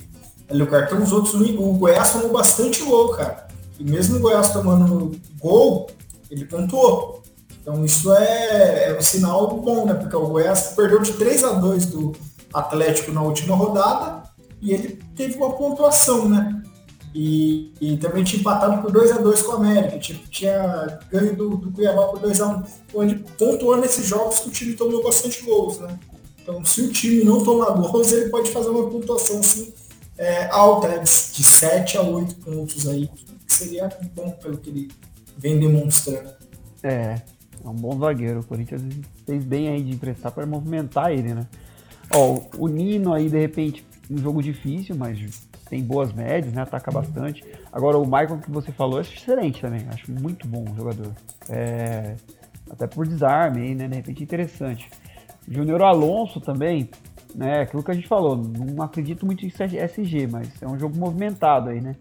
ali 0.49 0.63
o 0.63 0.67
cartão, 0.67 1.01
os 1.01 1.11
outros, 1.11 1.35
o 1.35 1.73
Goiás 1.73 2.11
tomou 2.11 2.31
bastante 2.31 2.83
gol, 2.83 3.09
cara. 3.09 3.47
E 3.79 3.83
mesmo 3.83 4.17
o 4.17 4.19
Goiás 4.19 4.51
tomando 4.51 5.11
gol, 5.39 5.87
ele 6.29 6.45
pontuou. 6.45 7.21
Então 7.61 7.85
isso 7.85 8.11
é, 8.11 8.89
é 8.89 8.97
um 8.97 9.01
sinal 9.01 9.47
bom, 9.59 9.85
né? 9.85 9.93
Porque 9.93 10.15
o 10.15 10.27
Goiás 10.27 10.73
perdeu 10.75 10.99
de 10.99 11.13
3 11.13 11.43
a 11.43 11.53
2 11.53 11.85
do 11.85 12.11
Atlético 12.51 13.11
na 13.11 13.21
última 13.21 13.55
rodada 13.55 14.23
e 14.61 14.73
ele 14.73 14.99
teve 15.21 15.37
uma 15.37 15.53
pontuação, 15.53 16.27
né? 16.27 16.63
E, 17.13 17.73
e 17.81 17.97
também 17.97 18.23
tinha 18.23 18.39
empatado 18.39 18.81
por 18.81 18.91
2 18.91 19.11
a 19.11 19.17
2 19.17 19.41
com 19.43 19.51
o 19.51 19.55
América, 19.55 19.99
tipo, 19.99 20.27
tinha 20.29 20.99
ganho 21.11 21.35
do, 21.35 21.57
do 21.57 21.71
Cuiabá 21.71 22.07
por 22.07 22.19
2 22.19 22.39
a 22.39 22.47
1 22.47 22.63
onde 22.95 23.15
pontuou 23.37 23.77
nesses 23.77 24.07
jogos 24.07 24.39
que 24.39 24.47
o 24.47 24.51
time 24.51 24.73
tomou 24.73 25.03
bastante 25.03 25.43
gols, 25.43 25.79
né? 25.79 25.99
Então, 26.41 26.63
se 26.63 26.81
o 26.81 26.91
time 26.91 27.23
não 27.23 27.43
tomar 27.43 27.71
gols, 27.71 28.11
ele 28.11 28.29
pode 28.29 28.49
fazer 28.49 28.69
uma 28.69 28.89
pontuação 28.89 29.39
assim, 29.39 29.73
é, 30.17 30.47
alta, 30.49 30.87
né? 30.87 30.97
de, 30.99 31.03
de 31.03 31.43
7 31.43 31.97
a 31.97 32.01
8 32.01 32.35
pontos 32.35 32.87
aí, 32.87 33.07
que 33.07 33.53
seria 33.53 33.89
bom 34.15 34.31
pelo 34.31 34.57
que 34.57 34.69
ele 34.69 34.91
vem 35.37 35.59
demonstrando. 35.59 36.31
É, 36.81 37.21
é 37.63 37.69
um 37.69 37.75
bom 37.75 37.99
zagueiro. 37.99 38.39
O 38.39 38.45
Corinthians 38.45 38.81
fez 39.25 39.43
bem 39.43 39.69
aí 39.69 39.83
de 39.83 39.91
emprestar 39.91 40.31
para 40.31 40.45
movimentar 40.45 41.11
ele, 41.11 41.33
né? 41.33 41.45
Ó, 42.13 42.39
o 42.57 42.67
Nino 42.67 43.13
aí, 43.13 43.29
de 43.29 43.39
repente, 43.39 43.85
um 44.09 44.17
jogo 44.17 44.41
difícil, 44.41 44.95
mas 44.95 45.47
tem 45.69 45.83
boas 45.83 46.11
médias, 46.13 46.53
né? 46.53 46.61
Ataca 46.61 46.91
bastante. 46.91 47.43
Agora 47.71 47.97
o 47.97 48.05
Michael 48.05 48.39
que 48.39 48.51
você 48.51 48.71
falou 48.71 48.99
é 48.99 49.01
excelente 49.01 49.61
também. 49.61 49.85
Acho 49.89 50.11
muito 50.11 50.47
bom 50.47 50.65
o 50.69 50.75
jogador. 50.75 51.13
É, 51.49 52.15
até 52.69 52.87
por 52.87 53.07
desarme 53.07 53.75
né? 53.75 53.87
De 53.87 53.95
repente 53.95 54.23
interessante. 54.23 54.89
Júnior 55.47 55.81
Alonso 55.81 56.39
também, 56.39 56.89
né? 57.33 57.61
Aquilo 57.61 57.83
que 57.83 57.91
a 57.91 57.93
gente 57.93 58.07
falou. 58.07 58.35
Não 58.35 58.83
acredito 58.83 59.25
muito 59.25 59.45
em 59.45 59.49
SG, 59.49 60.27
mas 60.27 60.61
é 60.61 60.67
um 60.67 60.77
jogo 60.77 60.97
movimentado 60.97 61.69
aí, 61.69 61.81
né? 61.81 61.95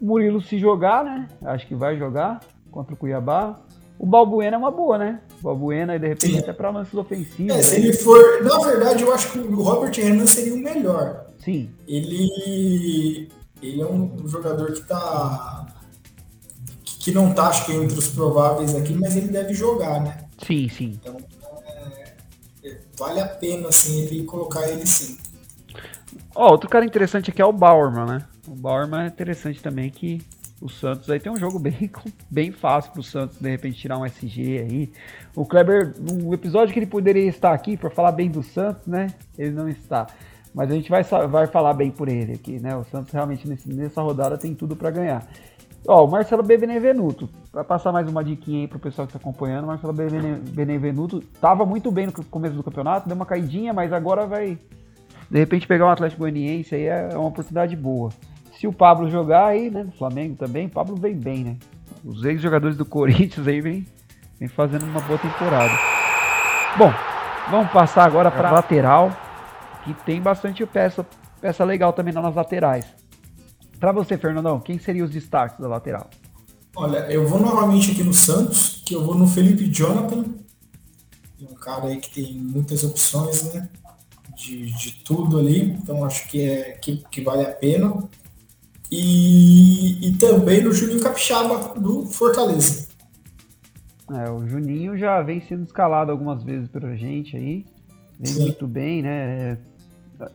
O 0.00 0.06
Murilo 0.06 0.40
se 0.40 0.58
jogar, 0.58 1.04
né? 1.04 1.28
Acho 1.44 1.66
que 1.66 1.74
vai 1.74 1.96
jogar 1.96 2.40
contra 2.70 2.94
o 2.94 2.96
Cuiabá. 2.96 3.60
O 3.98 4.06
Balbuena 4.06 4.56
é 4.56 4.58
uma 4.58 4.70
boa, 4.70 4.98
né? 4.98 5.20
O 5.42 5.46
Balbuena, 5.46 5.98
de 5.98 6.06
repente, 6.06 6.34
Sim. 6.34 6.38
até 6.38 6.52
para 6.52 6.70
lances 6.70 6.94
ofensivos. 6.94 7.56
É, 7.56 7.62
se 7.62 7.76
ele 7.76 7.92
for. 7.92 8.42
Na 8.44 8.58
verdade, 8.60 9.02
eu 9.02 9.12
acho 9.12 9.32
que 9.32 9.40
o 9.40 9.60
Robert 9.60 9.92
Renan 9.92 10.26
seria 10.26 10.54
o 10.54 10.58
melhor. 10.58 11.26
Sim. 11.38 11.68
Ele. 11.86 13.28
Ele 13.60 13.80
é 13.80 13.86
um 13.86 14.26
jogador 14.26 14.72
que 14.72 14.82
tá. 14.82 15.66
Que 16.84 17.10
não 17.10 17.34
tá, 17.34 17.48
acho 17.48 17.66
que, 17.66 17.72
entre 17.72 17.98
os 17.98 18.08
prováveis 18.08 18.76
aqui, 18.76 18.94
mas 18.94 19.16
ele 19.16 19.26
deve 19.28 19.52
jogar, 19.52 20.00
né? 20.00 20.24
Sim, 20.46 20.68
sim. 20.68 21.00
Então, 21.02 21.16
é, 22.64 22.78
vale 22.96 23.20
a 23.20 23.26
pena, 23.26 23.68
assim, 23.68 24.02
ele 24.02 24.22
colocar 24.22 24.68
ele 24.68 24.86
sim. 24.86 25.18
Ó, 26.34 26.52
outro 26.52 26.70
cara 26.70 26.84
interessante 26.84 27.30
aqui 27.30 27.42
é 27.42 27.44
o 27.44 27.52
Bauerman, 27.52 28.06
né? 28.06 28.24
O 28.46 28.54
Bauerman 28.54 29.02
é 29.02 29.06
interessante 29.08 29.60
também 29.60 29.90
que 29.90 30.22
o 30.62 30.68
Santos 30.68 31.10
aí 31.10 31.18
tem 31.18 31.30
um 31.30 31.36
jogo 31.36 31.58
bem, 31.60 31.90
bem 32.30 32.52
fácil 32.52 32.92
pro 32.92 33.02
Santos, 33.02 33.38
de 33.38 33.50
repente, 33.50 33.78
tirar 33.78 33.98
um 33.98 34.06
SG 34.06 34.58
aí. 34.58 34.92
O 35.34 35.44
Kleber, 35.44 35.94
no 36.00 36.32
episódio 36.32 36.72
que 36.72 36.78
ele 36.78 36.86
poderia 36.86 37.28
estar 37.28 37.52
aqui 37.52 37.76
para 37.76 37.90
falar 37.90 38.12
bem 38.12 38.30
do 38.30 38.42
Santos, 38.42 38.86
né? 38.86 39.08
Ele 39.36 39.50
não 39.50 39.68
está. 39.68 40.06
Mas 40.54 40.70
a 40.70 40.74
gente 40.74 40.88
vai, 40.88 41.02
vai 41.02 41.46
falar 41.46 41.74
bem 41.74 41.90
por 41.90 42.08
ele 42.08 42.34
aqui, 42.34 42.60
né? 42.60 42.76
O 42.76 42.84
Santos 42.84 43.12
realmente 43.12 43.48
nessa 43.66 44.02
rodada 44.02 44.38
tem 44.38 44.54
tudo 44.54 44.76
para 44.76 44.90
ganhar. 44.90 45.26
Ó, 45.88 46.04
o 46.04 46.08
Marcelo 46.08 46.44
Benevenuto, 46.44 47.28
para 47.50 47.64
passar 47.64 47.90
mais 47.90 48.08
uma 48.08 48.22
diquinha 48.22 48.60
aí 48.60 48.68
pro 48.68 48.78
pessoal 48.78 49.06
que 49.06 49.12
tá 49.12 49.18
acompanhando, 49.18 49.64
o 49.64 49.66
Marcelo 49.66 49.92
Benevenuto 49.92 51.20
tava 51.40 51.66
muito 51.66 51.90
bem 51.90 52.06
no 52.06 52.12
começo 52.12 52.54
do 52.54 52.62
campeonato, 52.62 53.08
deu 53.08 53.16
uma 53.16 53.26
caidinha, 53.26 53.72
mas 53.72 53.92
agora 53.92 54.24
vai 54.24 54.56
de 55.28 55.38
repente 55.38 55.66
pegar 55.66 55.86
um 55.86 55.88
Atlético 55.88 56.20
Goianiense 56.20 56.74
aí 56.74 56.84
é 56.84 57.08
uma 57.14 57.28
oportunidade 57.28 57.74
boa. 57.74 58.10
Se 58.62 58.68
o 58.68 58.72
Pablo 58.72 59.10
jogar 59.10 59.46
aí, 59.46 59.68
né, 59.68 59.82
no 59.82 59.90
Flamengo 59.90 60.36
também, 60.36 60.66
o 60.66 60.70
Pablo 60.70 60.94
vem 60.94 61.16
bem, 61.16 61.42
né? 61.42 61.56
Os 62.04 62.24
ex-jogadores 62.24 62.76
do 62.76 62.84
Corinthians 62.84 63.48
aí 63.48 63.60
vem, 63.60 63.84
vem 64.38 64.48
fazendo 64.48 64.84
uma 64.84 65.00
boa 65.00 65.18
temporada. 65.18 65.74
Bom, 66.78 66.92
vamos 67.50 67.72
passar 67.72 68.04
agora 68.04 68.30
para 68.30 68.52
lateral, 68.52 69.10
que 69.82 69.92
tem 70.04 70.22
bastante 70.22 70.64
peça, 70.64 71.04
peça 71.40 71.64
legal 71.64 71.92
também 71.92 72.14
nas 72.14 72.36
laterais. 72.36 72.86
Para 73.80 73.90
você, 73.90 74.16
Fernandão, 74.16 74.60
quem 74.60 74.78
seriam 74.78 75.06
os 75.06 75.10
destaques 75.10 75.58
da 75.58 75.66
lateral? 75.66 76.08
Olha, 76.76 76.98
eu 77.10 77.26
vou 77.26 77.40
novamente 77.40 77.90
aqui 77.90 78.04
no 78.04 78.14
Santos, 78.14 78.80
que 78.86 78.94
eu 78.94 79.04
vou 79.04 79.16
no 79.16 79.26
Felipe 79.26 79.68
Jonathan, 79.72 80.24
um 81.40 81.54
cara 81.56 81.86
aí 81.86 81.96
que 81.96 82.14
tem 82.14 82.34
muitas 82.34 82.84
opções, 82.84 83.52
né? 83.52 83.68
De, 84.36 84.70
de 84.72 84.92
tudo 85.02 85.40
ali, 85.40 85.62
então 85.62 86.04
acho 86.04 86.28
que 86.28 86.48
é 86.48 86.78
que, 86.80 86.98
que 87.10 87.22
vale 87.22 87.42
a 87.42 87.50
pena 87.50 88.08
e, 88.94 90.08
e 90.08 90.12
também 90.18 90.62
no 90.62 90.70
Juninho 90.70 91.00
Capixaba 91.00 91.80
do 91.80 92.04
Fortaleza. 92.04 92.88
É, 94.12 94.30
o 94.30 94.46
Juninho 94.46 94.98
já 94.98 95.22
vem 95.22 95.40
sendo 95.40 95.64
escalado 95.64 96.12
algumas 96.12 96.44
vezes 96.44 96.68
pela 96.68 96.94
gente 96.94 97.34
aí. 97.34 97.64
Vem 98.20 98.32
Sim. 98.32 98.42
muito 98.42 98.66
bem, 98.66 99.00
né? 99.00 99.56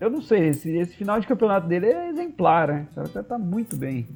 Eu 0.02 0.10
não 0.10 0.24
sei, 0.24 0.50
esse, 0.50 0.76
esse 0.76 0.96
final 0.96 1.20
de 1.20 1.28
campeonato 1.28 1.68
dele 1.68 1.86
é 1.86 2.10
exemplar, 2.10 2.68
né? 2.68 2.88
O 2.94 3.10
cara 3.10 3.24
tá 3.24 3.38
muito 3.38 3.78
bem. 3.78 4.08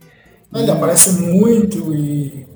Ele 0.55 0.71
aparece 0.71 1.21
muito 1.21 1.93
e. 1.93 2.47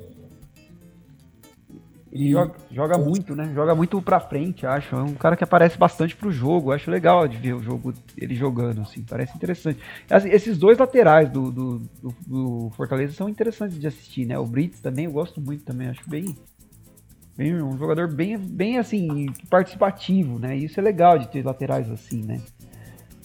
Ele 2.15 2.31
joga, 2.31 2.55
joga 2.71 2.97
muito, 2.97 3.35
né? 3.35 3.51
Joga 3.53 3.75
muito 3.75 4.01
pra 4.01 4.21
frente, 4.21 4.65
acho. 4.65 4.95
É 4.95 5.01
um 5.01 5.15
cara 5.15 5.35
que 5.35 5.43
aparece 5.43 5.77
bastante 5.77 6.15
pro 6.15 6.31
jogo. 6.31 6.71
Acho 6.71 6.89
legal 6.89 7.27
de 7.27 7.35
ver 7.35 7.53
o 7.53 7.61
jogo 7.61 7.93
ele 8.17 8.33
jogando, 8.33 8.79
assim. 8.79 9.03
Parece 9.03 9.35
interessante. 9.35 9.81
Esses 10.31 10.57
dois 10.57 10.77
laterais 10.77 11.29
do, 11.29 11.51
do, 11.51 11.79
do, 12.01 12.15
do 12.25 12.69
Fortaleza 12.77 13.11
são 13.11 13.27
interessantes 13.27 13.77
de 13.77 13.85
assistir, 13.85 14.25
né? 14.25 14.39
O 14.39 14.45
Brits 14.45 14.79
também, 14.79 15.05
eu 15.05 15.11
gosto 15.11 15.41
muito 15.41 15.65
também. 15.65 15.89
Acho 15.89 16.09
bem, 16.09 16.37
bem 17.35 17.61
um 17.61 17.77
jogador 17.77 18.07
bem, 18.07 18.37
bem 18.37 18.77
assim, 18.77 19.25
participativo, 19.49 20.39
né? 20.39 20.55
Isso 20.55 20.79
é 20.79 20.83
legal 20.83 21.19
de 21.19 21.27
ter 21.27 21.45
laterais 21.45 21.91
assim, 21.91 22.23
né? 22.23 22.39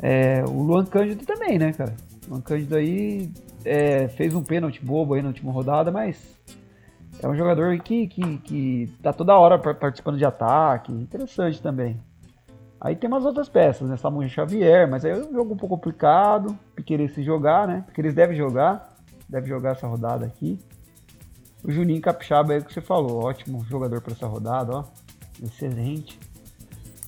É, 0.02 0.42
o 0.42 0.62
Luan 0.62 0.84
Cândido 0.84 1.24
também, 1.24 1.60
né, 1.60 1.72
cara? 1.72 1.94
O 2.26 2.30
Luan 2.30 2.40
Cândido 2.40 2.74
aí 2.74 3.30
é, 3.64 4.08
fez 4.08 4.34
um 4.34 4.42
pênalti 4.42 4.84
bobo 4.84 5.14
aí 5.14 5.22
na 5.22 5.28
última 5.28 5.52
rodada, 5.52 5.92
mas 5.92 6.40
é 7.22 7.28
um 7.28 7.34
jogador 7.34 7.78
que, 7.80 8.06
que, 8.06 8.38
que 8.38 8.92
tá 9.02 9.12
toda 9.12 9.38
hora 9.38 9.58
participando 9.58 10.16
de 10.16 10.24
ataque, 10.24 10.90
interessante 10.90 11.60
também. 11.60 12.00
Aí 12.80 12.96
tem 12.96 13.08
umas 13.08 13.26
outras 13.26 13.46
peças, 13.46 13.88
né? 13.90 13.96
Samuel 13.98 14.28
Xavier, 14.28 14.90
mas 14.90 15.04
aí 15.04 15.12
é 15.12 15.16
um 15.16 15.32
jogo 15.32 15.52
um 15.52 15.56
pouco 15.56 15.76
complicado, 15.76 16.58
querer 16.86 17.10
se 17.10 17.22
jogar, 17.22 17.68
né? 17.68 17.82
Porque 17.84 18.00
eles 18.00 18.14
devem 18.14 18.34
jogar, 18.34 18.96
deve 19.28 19.48
jogar 19.48 19.72
essa 19.72 19.86
rodada 19.86 20.24
aqui. 20.24 20.58
O 21.62 21.70
Juninho 21.70 22.00
Capixaba 22.00 22.54
aí 22.54 22.64
que 22.64 22.72
você 22.72 22.80
falou, 22.80 23.22
ótimo 23.22 23.62
jogador 23.66 24.00
para 24.00 24.14
essa 24.14 24.26
rodada, 24.26 24.78
ó. 24.78 24.84
Excelente. 25.42 26.18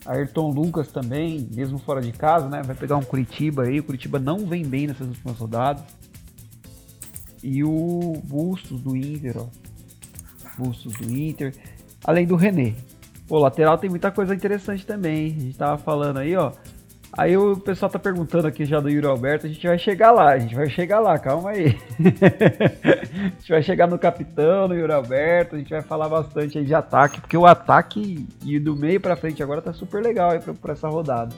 Ayrton 0.04 0.50
Lucas 0.50 0.88
também, 0.88 1.48
mesmo 1.54 1.78
fora 1.78 2.02
de 2.02 2.12
casa, 2.12 2.50
né? 2.50 2.62
Vai 2.62 2.76
pegar 2.76 2.96
um 2.96 3.02
Curitiba 3.02 3.62
aí. 3.62 3.80
O 3.80 3.84
Curitiba 3.84 4.18
não 4.18 4.40
vem 4.40 4.66
bem 4.66 4.88
nessas 4.88 5.08
últimas 5.08 5.38
rodadas. 5.38 5.84
E 7.42 7.64
o 7.64 8.12
Bustos 8.24 8.78
do 8.78 8.94
Inter, 8.94 9.36
ó. 9.38 9.61
Bustos 10.58 10.92
do 10.94 11.10
Inter. 11.10 11.54
Além 12.04 12.26
do 12.26 12.36
René. 12.36 12.74
O 13.28 13.38
lateral 13.38 13.78
tem 13.78 13.88
muita 13.88 14.10
coisa 14.10 14.34
interessante 14.34 14.84
também. 14.84 15.26
A 15.26 15.40
gente 15.40 15.58
tava 15.58 15.78
falando 15.78 16.18
aí, 16.18 16.36
ó. 16.36 16.52
Aí 17.16 17.36
o 17.36 17.58
pessoal 17.58 17.90
tá 17.90 17.98
perguntando 17.98 18.46
aqui 18.46 18.64
já 18.64 18.80
do 18.80 18.88
Yuri 18.88 19.06
Alberto, 19.06 19.44
a 19.44 19.48
gente 19.48 19.66
vai 19.66 19.78
chegar 19.78 20.12
lá, 20.12 20.30
a 20.32 20.38
gente 20.38 20.54
vai 20.54 20.70
chegar 20.70 20.98
lá, 20.98 21.18
calma 21.18 21.50
aí. 21.50 21.78
a 22.00 23.24
gente 23.38 23.48
vai 23.50 23.62
chegar 23.62 23.86
no 23.86 23.98
capitão, 23.98 24.66
no 24.66 24.74
Yuri 24.74 24.94
Alberto, 24.94 25.54
a 25.54 25.58
gente 25.58 25.68
vai 25.68 25.82
falar 25.82 26.08
bastante 26.08 26.56
aí 26.56 26.64
de 26.64 26.74
ataque, 26.74 27.20
porque 27.20 27.36
o 27.36 27.44
ataque 27.44 28.26
e 28.42 28.58
do 28.58 28.74
meio 28.74 28.98
para 28.98 29.14
frente 29.14 29.42
agora 29.42 29.60
tá 29.60 29.74
super 29.74 30.02
legal 30.02 30.30
aí 30.30 30.40
pra, 30.40 30.54
pra, 30.54 30.72
essa 30.72 30.88
rodada. 30.88 31.34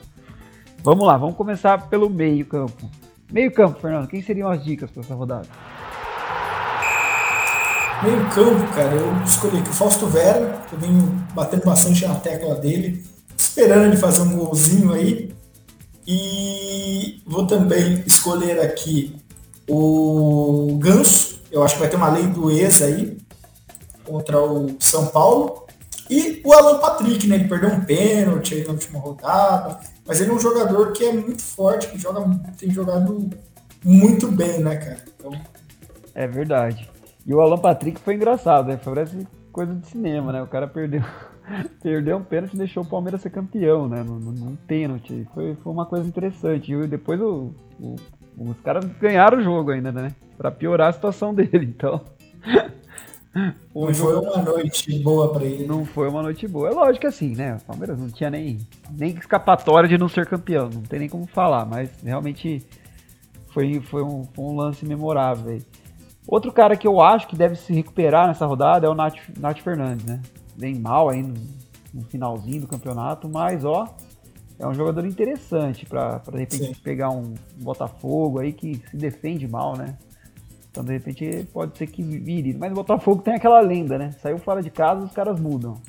Vamos 0.84 1.04
lá, 1.04 1.16
vamos 1.16 1.34
começar 1.34 1.88
pelo 1.88 2.08
meio 2.08 2.46
campo. 2.46 2.88
Meio 3.32 3.50
campo, 3.50 3.80
Fernando, 3.80 4.06
quem 4.06 4.22
seriam 4.22 4.48
as 4.48 4.64
dicas 4.64 4.92
para 4.92 5.00
essa 5.00 5.14
rodada? 5.14 5.48
Meio 8.04 8.28
campo, 8.28 8.74
cara, 8.74 8.94
eu 8.94 9.24
escolhi 9.24 9.60
aqui 9.60 9.70
o 9.70 9.72
Fausto 9.72 10.06
Vera, 10.06 10.62
eu 10.70 10.78
venho 10.78 11.26
batendo 11.32 11.64
bastante 11.64 12.06
na 12.06 12.14
tecla 12.16 12.54
dele, 12.54 13.02
esperando 13.34 13.86
ele 13.86 13.96
fazer 13.96 14.20
um 14.20 14.36
golzinho 14.36 14.92
aí. 14.92 15.34
E 16.06 17.22
vou 17.26 17.46
também 17.46 18.04
escolher 18.06 18.60
aqui 18.60 19.16
o 19.66 20.76
Ganso, 20.78 21.40
eu 21.50 21.64
acho 21.64 21.76
que 21.76 21.80
vai 21.80 21.88
ter 21.88 21.96
uma 21.96 22.10
lei 22.10 22.26
do 22.26 22.50
ex 22.50 22.82
aí, 22.82 23.16
contra 24.04 24.38
o 24.38 24.76
São 24.78 25.06
Paulo. 25.06 25.64
E 26.10 26.42
o 26.44 26.52
Alan 26.52 26.80
Patrick, 26.80 27.26
né? 27.26 27.36
Ele 27.36 27.48
perdeu 27.48 27.70
um 27.70 27.80
pênalti 27.86 28.52
aí 28.52 28.64
na 28.64 28.72
última 28.72 29.00
rodada, 29.00 29.80
mas 30.06 30.20
ele 30.20 30.30
é 30.30 30.34
um 30.34 30.38
jogador 30.38 30.92
que 30.92 31.06
é 31.06 31.12
muito 31.12 31.40
forte, 31.40 31.88
que 31.88 31.98
joga, 31.98 32.22
tem 32.58 32.70
jogado 32.70 33.30
muito 33.82 34.30
bem, 34.30 34.58
né, 34.58 34.76
cara? 34.76 35.02
Então... 35.16 35.32
É 36.14 36.26
verdade. 36.26 36.92
E 37.26 37.34
o 37.34 37.40
Alan 37.40 37.58
Patrick 37.58 38.00
foi 38.00 38.14
engraçado, 38.14 38.68
né? 38.68 38.78
Parece 38.82 39.26
coisa 39.50 39.74
de 39.74 39.86
cinema, 39.86 40.32
né? 40.32 40.42
O 40.42 40.46
cara 40.46 40.66
perdeu, 40.66 41.02
perdeu 41.82 42.18
um 42.18 42.24
pênalti 42.24 42.54
e 42.54 42.58
deixou 42.58 42.82
o 42.82 42.86
Palmeiras 42.86 43.22
ser 43.22 43.30
campeão, 43.30 43.88
né? 43.88 44.02
Num, 44.02 44.18
num 44.18 44.56
pênalti. 44.56 45.26
Foi, 45.32 45.54
foi 45.54 45.72
uma 45.72 45.86
coisa 45.86 46.06
interessante. 46.06 46.72
E 46.72 46.86
depois 46.86 47.20
o, 47.20 47.52
o, 47.80 47.96
os 48.36 48.60
caras 48.60 48.84
ganharam 49.00 49.38
o 49.38 49.42
jogo 49.42 49.70
ainda, 49.70 49.90
né? 49.90 50.14
Pra 50.36 50.50
piorar 50.50 50.88
a 50.88 50.92
situação 50.92 51.32
dele, 51.34 51.72
então. 51.76 52.00
não 53.74 53.94
foi 53.94 54.16
uma 54.16 54.42
noite 54.42 54.98
boa 54.98 55.32
para 55.32 55.44
ele. 55.44 55.66
Não 55.66 55.84
foi 55.84 56.08
uma 56.08 56.22
noite 56.22 56.46
boa. 56.46 56.68
É 56.68 56.72
lógico 56.72 57.00
que 57.00 57.06
assim, 57.06 57.34
né? 57.34 57.56
O 57.56 57.64
Palmeiras 57.64 57.98
não 57.98 58.10
tinha 58.10 58.30
nem, 58.30 58.58
nem 58.90 59.10
escapatória 59.10 59.88
de 59.88 59.96
não 59.96 60.08
ser 60.08 60.26
campeão. 60.26 60.68
Não 60.68 60.82
tem 60.82 61.00
nem 61.00 61.08
como 61.08 61.26
falar, 61.26 61.64
mas 61.64 61.90
realmente 62.02 62.62
foi, 63.48 63.80
foi, 63.80 64.02
um, 64.02 64.24
foi 64.24 64.44
um 64.44 64.56
lance 64.56 64.84
memorável 64.84 65.52
aí. 65.52 65.62
Outro 66.26 66.50
cara 66.52 66.76
que 66.76 66.86
eu 66.86 67.00
acho 67.00 67.28
que 67.28 67.36
deve 67.36 67.54
se 67.54 67.72
recuperar 67.72 68.26
nessa 68.26 68.46
rodada 68.46 68.86
é 68.86 68.90
o 68.90 68.94
Nath, 68.94 69.16
Nath 69.38 69.58
Fernandes, 69.58 70.06
né? 70.06 70.20
Bem 70.56 70.74
mal 70.74 71.10
aí 71.10 71.22
no, 71.22 71.34
no, 71.92 72.04
finalzinho 72.04 72.62
do 72.62 72.66
campeonato, 72.66 73.28
mas 73.28 73.64
ó, 73.64 73.94
é 74.58 74.66
um 74.66 74.72
jogador 74.72 75.04
interessante 75.04 75.84
para 75.84 76.18
de 76.18 76.38
repente 76.38 76.74
Sim. 76.74 76.74
pegar 76.82 77.10
um 77.10 77.34
Botafogo 77.56 78.40
aí 78.40 78.52
que 78.52 78.82
se 78.90 78.96
defende 78.96 79.46
mal, 79.46 79.76
né? 79.76 79.98
Então 80.70 80.82
de 80.82 80.92
repente 80.92 81.46
pode 81.52 81.76
ser 81.76 81.86
que 81.86 82.02
vire. 82.02 82.54
Mas 82.54 82.72
o 82.72 82.74
Botafogo 82.74 83.22
tem 83.22 83.34
aquela 83.34 83.60
lenda, 83.60 83.98
né? 83.98 84.12
Saiu 84.22 84.38
fora 84.38 84.62
de 84.62 84.70
casa, 84.70 85.04
os 85.04 85.12
caras 85.12 85.38
mudam. 85.38 85.80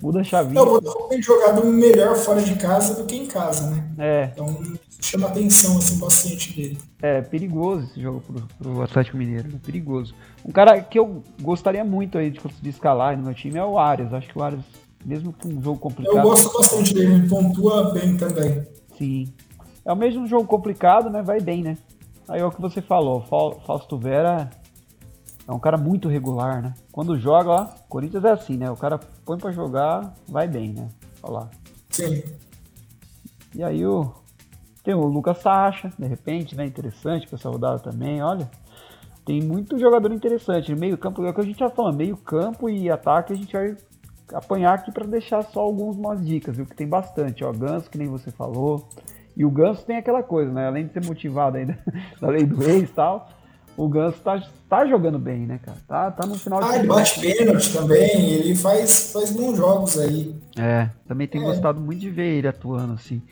Muda 0.00 0.20
a 0.20 0.24
chavinha. 0.24 0.54
Não, 0.54 0.68
o 0.68 0.80
Botafogo 0.80 1.08
tem 1.08 1.22
jogado 1.22 1.64
melhor 1.64 2.16
fora 2.16 2.42
de 2.42 2.54
casa 2.56 2.94
do 2.94 3.06
que 3.06 3.16
em 3.16 3.26
casa, 3.26 3.70
né? 3.70 3.84
É. 3.98 4.30
Então 4.32 4.56
chama 5.00 5.28
atenção 5.28 5.78
assim, 5.78 5.98
bastante 5.98 6.54
dele. 6.54 6.78
É, 7.00 7.22
perigoso 7.22 7.84
esse 7.84 8.00
jogo 8.00 8.20
pro, 8.20 8.48
pro 8.58 8.82
Atlético 8.82 9.16
Mineiro, 9.16 9.48
né? 9.48 9.58
perigoso. 9.64 10.14
Um 10.44 10.52
cara 10.52 10.80
que 10.80 10.98
eu 10.98 11.22
gostaria 11.40 11.84
muito 11.84 12.18
aí 12.18 12.30
de 12.30 12.40
conseguir 12.40 12.70
escalar 12.70 13.16
no 13.16 13.24
meu 13.24 13.34
time 13.34 13.58
é 13.58 13.64
o 13.64 13.78
Arias. 13.78 14.12
Acho 14.12 14.28
que 14.28 14.38
o 14.38 14.42
Arias, 14.42 14.62
mesmo 15.04 15.32
com 15.32 15.48
um 15.48 15.62
jogo 15.62 15.78
complicado. 15.78 16.16
Eu 16.16 16.22
gosto 16.22 16.52
bastante 16.52 16.92
dele, 16.92 17.28
pontua 17.28 17.92
bem 17.92 18.16
também. 18.16 18.66
Sim. 18.98 19.32
É 19.84 19.92
o 19.92 19.96
mesmo 19.96 20.26
jogo 20.26 20.44
complicado, 20.44 21.08
né? 21.08 21.22
Vai 21.22 21.40
bem, 21.40 21.62
né? 21.62 21.78
Aí 22.28 22.40
é 22.40 22.44
o 22.44 22.50
que 22.50 22.60
você 22.60 22.82
falou, 22.82 23.22
Fausto 23.64 23.96
Vera 23.96 24.50
é 25.46 25.52
um 25.52 25.58
cara 25.58 25.76
muito 25.76 26.08
regular, 26.08 26.62
né? 26.62 26.74
Quando 26.90 27.18
joga, 27.18 27.50
ó, 27.50 27.64
Corinthians 27.88 28.24
é 28.24 28.30
assim, 28.30 28.56
né? 28.56 28.70
O 28.70 28.76
cara 28.76 28.98
põe 29.24 29.38
para 29.38 29.52
jogar, 29.52 30.12
vai 30.28 30.48
bem, 30.48 30.72
né? 30.72 30.88
Olha 31.22 31.32
lá. 31.32 31.50
Sim. 31.90 32.22
E 33.54 33.62
aí 33.62 33.86
o 33.86 34.12
tem 34.86 34.94
o 34.94 35.04
Lucas 35.06 35.38
Sacha, 35.38 35.92
de 35.98 36.06
repente, 36.06 36.54
né? 36.54 36.64
Interessante 36.64 37.26
para 37.26 37.36
essa 37.36 37.50
rodada 37.50 37.80
também, 37.80 38.22
olha. 38.22 38.48
Tem 39.24 39.42
muito 39.42 39.76
jogador 39.76 40.12
interessante. 40.12 40.70
No 40.70 40.78
meio 40.78 40.96
campo, 40.96 41.24
é 41.24 41.30
o 41.30 41.34
que 41.34 41.40
a 41.40 41.44
gente 41.44 41.58
já 41.58 41.68
falou, 41.68 41.92
meio 41.92 42.16
campo 42.16 42.70
e 42.70 42.88
ataque 42.88 43.32
a 43.32 43.36
gente 43.36 43.52
vai 43.52 43.76
apanhar 44.32 44.74
aqui 44.74 44.92
para 44.92 45.04
deixar 45.04 45.42
só 45.42 45.60
algumas 45.60 46.24
dicas, 46.24 46.56
viu? 46.56 46.64
Que 46.64 46.76
tem 46.76 46.86
bastante, 46.86 47.44
ó. 47.44 47.50
Ganso, 47.50 47.90
que 47.90 47.98
nem 47.98 48.06
você 48.06 48.30
falou. 48.30 48.88
E 49.36 49.44
o 49.44 49.50
Ganso 49.50 49.84
tem 49.84 49.96
aquela 49.96 50.22
coisa, 50.22 50.52
né? 50.52 50.68
Além 50.68 50.86
de 50.86 50.92
ser 50.92 51.04
motivado 51.04 51.56
ainda 51.56 51.76
da 52.20 52.28
lei 52.28 52.46
do 52.46 52.62
ex 52.62 52.88
e 52.88 52.92
tal, 52.92 53.28
o 53.76 53.88
Ganso 53.88 54.18
tá, 54.20 54.42
tá 54.68 54.86
jogando 54.86 55.18
bem, 55.18 55.40
né, 55.40 55.60
cara? 55.62 55.78
Tá, 55.86 56.10
tá 56.10 56.26
no 56.26 56.34
final 56.34 56.62
Ah, 56.62 56.76
ele 56.76 56.86
bate 56.86 57.20
pênalti 57.20 57.72
também, 57.72 58.30
ele 58.30 58.56
faz, 58.56 59.12
faz 59.12 59.30
bons 59.32 59.56
jogos 59.56 59.98
aí. 59.98 60.34
É, 60.58 60.88
também 61.06 61.28
tenho 61.28 61.44
é. 61.44 61.46
gostado 61.48 61.80
muito 61.80 62.00
de 62.00 62.10
ver 62.10 62.38
ele 62.38 62.48
atuando 62.48 62.94
assim. 62.94 63.22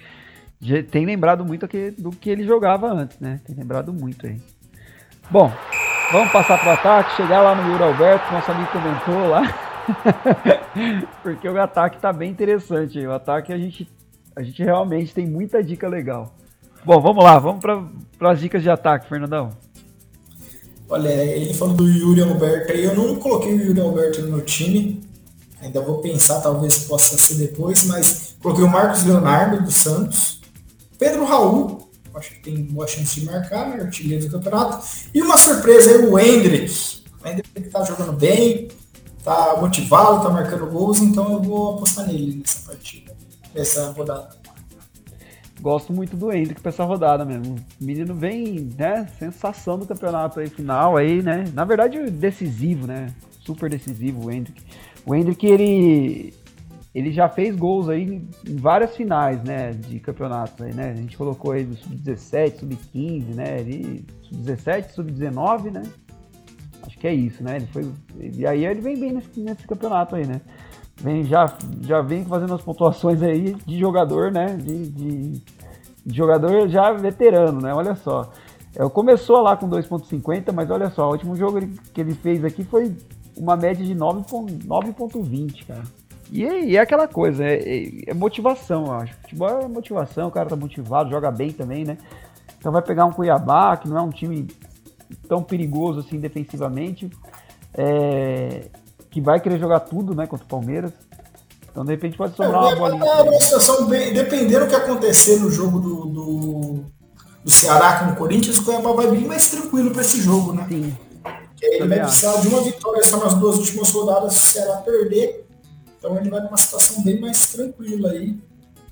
Tem 0.90 1.04
lembrado 1.04 1.44
muito 1.44 1.66
do 1.98 2.10
que 2.10 2.30
ele 2.30 2.44
jogava 2.44 2.90
antes, 2.90 3.18
né? 3.18 3.40
Tem 3.46 3.54
lembrado 3.54 3.92
muito 3.92 4.26
aí. 4.26 4.40
Bom, 5.30 5.52
vamos 6.12 6.32
passar 6.32 6.58
pro 6.58 6.70
ataque, 6.70 7.16
chegar 7.16 7.42
lá 7.42 7.54
no 7.54 7.70
Yuri 7.70 7.82
Alberto, 7.82 8.32
nosso 8.32 8.50
amigo 8.50 8.70
comentou 8.70 9.28
lá. 9.28 9.42
Porque 11.22 11.48
o 11.48 11.60
ataque 11.60 11.98
tá 11.98 12.12
bem 12.12 12.30
interessante. 12.30 12.98
O 13.06 13.12
ataque 13.12 13.52
a 13.52 13.58
gente, 13.58 13.90
a 14.34 14.42
gente 14.42 14.62
realmente 14.62 15.14
tem 15.14 15.26
muita 15.26 15.62
dica 15.62 15.88
legal. 15.88 16.34
Bom, 16.84 17.00
vamos 17.00 17.22
lá, 17.22 17.38
vamos 17.38 17.62
para 17.62 18.30
as 18.30 18.40
dicas 18.40 18.62
de 18.62 18.70
ataque, 18.70 19.08
Fernandão. 19.08 19.50
Olha, 20.94 21.08
ele 21.08 21.52
falou 21.52 21.74
do 21.74 21.88
Yuri 21.88 22.22
Alberto 22.22 22.72
aí, 22.72 22.84
eu 22.84 22.94
não 22.94 23.16
coloquei 23.16 23.52
o 23.52 23.60
Yuri 23.60 23.80
Alberto 23.80 24.22
no 24.22 24.36
meu 24.36 24.42
time, 24.42 25.02
ainda 25.60 25.80
vou 25.80 25.98
pensar, 25.98 26.40
talvez 26.40 26.84
possa 26.84 27.18
ser 27.18 27.34
depois, 27.34 27.82
mas 27.82 28.36
coloquei 28.40 28.62
o 28.62 28.70
Marcos 28.70 29.02
Leonardo 29.02 29.60
do 29.64 29.72
Santos, 29.72 30.40
Pedro 30.96 31.24
Raul, 31.24 31.90
acho 32.14 32.30
que 32.34 32.42
tem 32.42 32.62
boa 32.66 32.86
chance 32.86 33.18
de 33.18 33.26
marcar, 33.26 33.70
né, 33.70 33.82
artilheiro 33.82 34.24
do 34.24 34.30
campeonato, 34.30 34.86
e 35.12 35.20
uma 35.20 35.36
surpresa 35.36 35.90
aí, 35.90 36.06
o 36.06 36.16
Hendrick, 36.16 37.02
o 37.20 37.26
Hendrick 37.26 37.70
tá 37.70 37.82
jogando 37.82 38.12
bem, 38.12 38.68
tá 39.24 39.56
motivado, 39.60 40.22
tá 40.22 40.30
marcando 40.30 40.70
gols, 40.70 41.00
então 41.00 41.32
eu 41.32 41.42
vou 41.42 41.74
apostar 41.74 42.06
nele 42.06 42.36
nessa 42.36 42.70
partida, 42.70 43.16
nessa 43.52 43.90
rodada. 43.90 44.43
Gosto 45.64 45.94
muito 45.94 46.14
do 46.14 46.30
Hendrick 46.30 46.60
pra 46.60 46.68
essa 46.68 46.84
rodada 46.84 47.24
mesmo. 47.24 47.56
O 47.80 47.84
menino 47.84 48.14
vem, 48.14 48.68
né? 48.76 49.06
Sensação 49.18 49.78
do 49.78 49.86
campeonato 49.86 50.38
aí 50.38 50.46
final 50.46 50.94
aí, 50.94 51.22
né? 51.22 51.44
Na 51.54 51.64
verdade, 51.64 51.98
decisivo, 52.10 52.86
né? 52.86 53.06
Super 53.30 53.70
decisivo 53.70 54.26
o 54.26 54.30
Hendrick. 54.30 54.62
O 55.06 55.14
Hendrick, 55.14 55.46
ele, 55.46 56.34
ele 56.94 57.10
já 57.10 57.30
fez 57.30 57.56
gols 57.56 57.88
aí 57.88 58.22
em 58.46 58.56
várias 58.56 58.94
finais, 58.94 59.42
né? 59.42 59.70
De 59.70 59.98
campeonatos 60.00 60.60
aí, 60.60 60.74
né? 60.74 60.90
A 60.90 60.96
gente 60.96 61.16
colocou 61.16 61.52
aí 61.52 61.64
do 61.64 61.74
Sub-17, 61.76 62.58
Sub-15, 62.58 63.34
né? 63.34 63.60
Ele, 63.60 64.04
Sub-17, 64.24 64.90
Sub-19, 64.90 65.72
né? 65.72 65.82
Acho 66.82 66.98
que 66.98 67.06
é 67.06 67.14
isso, 67.14 67.42
né? 67.42 67.56
Ele 67.56 67.66
foi. 67.68 67.90
E 68.20 68.46
aí 68.46 68.66
ele 68.66 68.82
vem 68.82 69.00
bem 69.00 69.14
nesse, 69.14 69.40
nesse 69.40 69.66
campeonato 69.66 70.14
aí, 70.14 70.26
né? 70.26 70.42
vem, 71.00 71.24
já, 71.24 71.56
já 71.80 72.00
vem 72.00 72.24
fazendo 72.24 72.54
as 72.54 72.62
pontuações 72.62 73.22
aí 73.22 73.54
de 73.66 73.78
jogador, 73.78 74.30
né? 74.30 74.56
De, 74.56 74.90
de, 74.90 75.40
jogador 76.06 76.68
já 76.68 76.92
veterano, 76.92 77.60
né? 77.60 77.74
Olha 77.74 77.94
só. 77.94 78.30
É, 78.76 78.88
começou 78.88 79.40
lá 79.40 79.56
com 79.56 79.68
2.50, 79.68 80.52
mas 80.52 80.70
olha 80.70 80.90
só, 80.90 81.08
o 81.08 81.12
último 81.12 81.36
jogo 81.36 81.60
que 81.92 82.00
ele 82.00 82.14
fez 82.14 82.44
aqui 82.44 82.64
foi 82.64 82.94
uma 83.36 83.56
média 83.56 83.84
de 83.84 83.94
9.20, 83.94 85.66
cara. 85.66 85.82
E 86.30 86.44
é, 86.44 86.64
e 86.64 86.76
é, 86.76 86.80
aquela 86.80 87.06
coisa, 87.06 87.44
é, 87.44 87.54
é, 87.54 88.10
é, 88.10 88.14
motivação, 88.14 88.86
eu 88.86 88.92
acho. 88.92 89.14
Futebol 89.22 89.60
é 89.60 89.68
motivação, 89.68 90.28
o 90.28 90.30
cara 90.30 90.48
tá 90.48 90.56
motivado, 90.56 91.10
joga 91.10 91.30
bem 91.30 91.52
também, 91.52 91.84
né? 91.84 91.98
Então 92.58 92.72
vai 92.72 92.82
pegar 92.82 93.04
um 93.04 93.12
Cuiabá, 93.12 93.76
que 93.76 93.88
não 93.88 93.98
é 93.98 94.02
um 94.02 94.10
time 94.10 94.48
tão 95.28 95.42
perigoso 95.42 96.00
assim 96.00 96.18
defensivamente, 96.18 97.10
é, 97.74 98.68
que 99.10 99.20
vai 99.20 99.38
querer 99.38 99.58
jogar 99.58 99.80
tudo, 99.80 100.14
né, 100.14 100.26
contra 100.26 100.44
o 100.44 100.48
Palmeiras. 100.48 100.92
Então, 101.74 101.84
de 101.84 101.90
repente, 101.90 102.16
pode 102.16 102.36
sobrar 102.36 102.70
é, 102.70 102.74
uma 102.74 102.76
bolinha. 102.76 103.04
É 103.04 103.22
uma 103.22 103.40
situação 103.40 103.88
bem, 103.88 104.12
dependendo 104.12 104.64
do 104.64 104.68
que 104.68 104.76
acontecer 104.76 105.40
no 105.40 105.50
jogo 105.50 105.80
do, 105.80 106.06
do, 106.06 106.84
do 107.42 107.50
Ceará 107.50 107.98
com 107.98 108.12
o 108.12 108.14
Corinthians, 108.16 108.58
o 108.58 108.64
Cuiabá 108.64 108.92
vai 108.92 109.10
vir 109.10 109.26
mais 109.26 109.50
tranquilo 109.50 109.90
para 109.90 110.02
esse 110.02 110.20
jogo, 110.20 110.52
né? 110.52 110.64
Sim. 110.68 110.96
Que 111.56 111.66
ele 111.66 111.88
vai 111.88 111.98
precisar 111.98 112.40
de 112.40 112.46
uma 112.46 112.60
vitória 112.60 113.02
só 113.02 113.16
nas 113.16 113.34
duas 113.34 113.58
últimas 113.58 113.90
rodadas 113.90 114.34
se 114.34 114.38
o 114.38 114.52
Ceará 114.52 114.76
perder. 114.82 115.48
Então 115.98 116.16
ele 116.16 116.30
vai 116.30 116.42
numa 116.42 116.56
situação 116.56 117.02
bem 117.02 117.20
mais 117.20 117.44
tranquila 117.48 118.12
aí. 118.12 118.38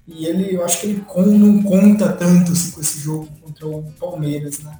E 0.08 0.26
ele, 0.26 0.56
eu 0.56 0.64
acho 0.64 0.80
que 0.80 0.86
ele 0.88 1.04
não 1.38 1.62
conta 1.62 2.10
tanto 2.12 2.50
assim, 2.50 2.72
com 2.72 2.80
esse 2.80 2.98
jogo 2.98 3.28
contra 3.40 3.64
o 3.64 3.84
Palmeiras, 3.92 4.58
né? 4.58 4.76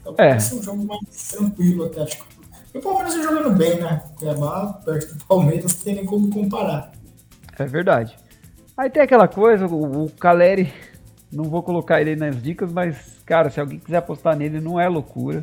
Então 0.00 0.14
é. 0.16 0.30
vai 0.30 0.40
ser 0.40 0.54
um 0.54 0.62
jogo 0.62 0.86
mais 0.86 1.28
tranquilo 1.30 1.84
até, 1.84 2.00
acho 2.00 2.16
que 2.16 2.32
e 2.74 2.78
o 2.78 2.80
Palmeiras 2.80 3.14
tá 3.14 3.22
jogando 3.22 3.54
bem, 3.54 3.78
né? 3.78 4.02
Cuiabá, 4.18 4.80
perto 4.82 5.14
do 5.14 5.24
Palmeiras, 5.26 5.76
não 5.76 5.82
tem 5.82 5.94
nem 5.96 6.06
como 6.06 6.30
comparar. 6.30 6.90
É 7.58 7.64
verdade. 7.64 8.16
Aí 8.76 8.88
tem 8.88 9.02
aquela 9.02 9.28
coisa, 9.28 9.66
o, 9.66 10.04
o 10.04 10.10
Caleri, 10.10 10.72
não 11.30 11.44
vou 11.44 11.62
colocar 11.62 12.00
ele 12.00 12.16
nas 12.16 12.42
dicas, 12.42 12.72
mas, 12.72 13.18
cara, 13.24 13.50
se 13.50 13.60
alguém 13.60 13.78
quiser 13.78 13.98
apostar 13.98 14.36
nele, 14.36 14.60
não 14.60 14.80
é 14.80 14.88
loucura. 14.88 15.42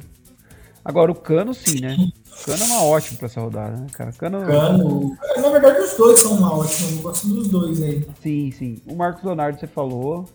Agora, 0.84 1.12
o 1.12 1.16
Cano, 1.16 1.54
sim, 1.54 1.82
né? 1.82 1.96
O 2.42 2.46
Cano 2.46 2.64
é 2.64 2.66
uma 2.66 2.84
ótima 2.84 3.18
pra 3.18 3.26
essa 3.28 3.42
rodada, 3.42 3.78
né, 3.78 3.88
cara? 3.92 4.12
Cano... 4.14 4.46
Cano... 4.46 5.18
Na 5.38 5.50
verdade, 5.50 5.80
os 5.80 5.96
dois 5.96 6.20
são 6.20 6.34
uma 6.34 6.58
ótima. 6.58 6.90
Eu 6.92 7.02
gosto 7.04 7.28
dos 7.28 7.48
dois 7.50 7.82
aí. 7.84 8.08
Sim, 8.22 8.52
sim. 8.52 8.82
O 8.88 8.96
Marcos 8.96 9.24
Leonardo, 9.24 9.60
você 9.60 9.68
falou. 9.68 10.26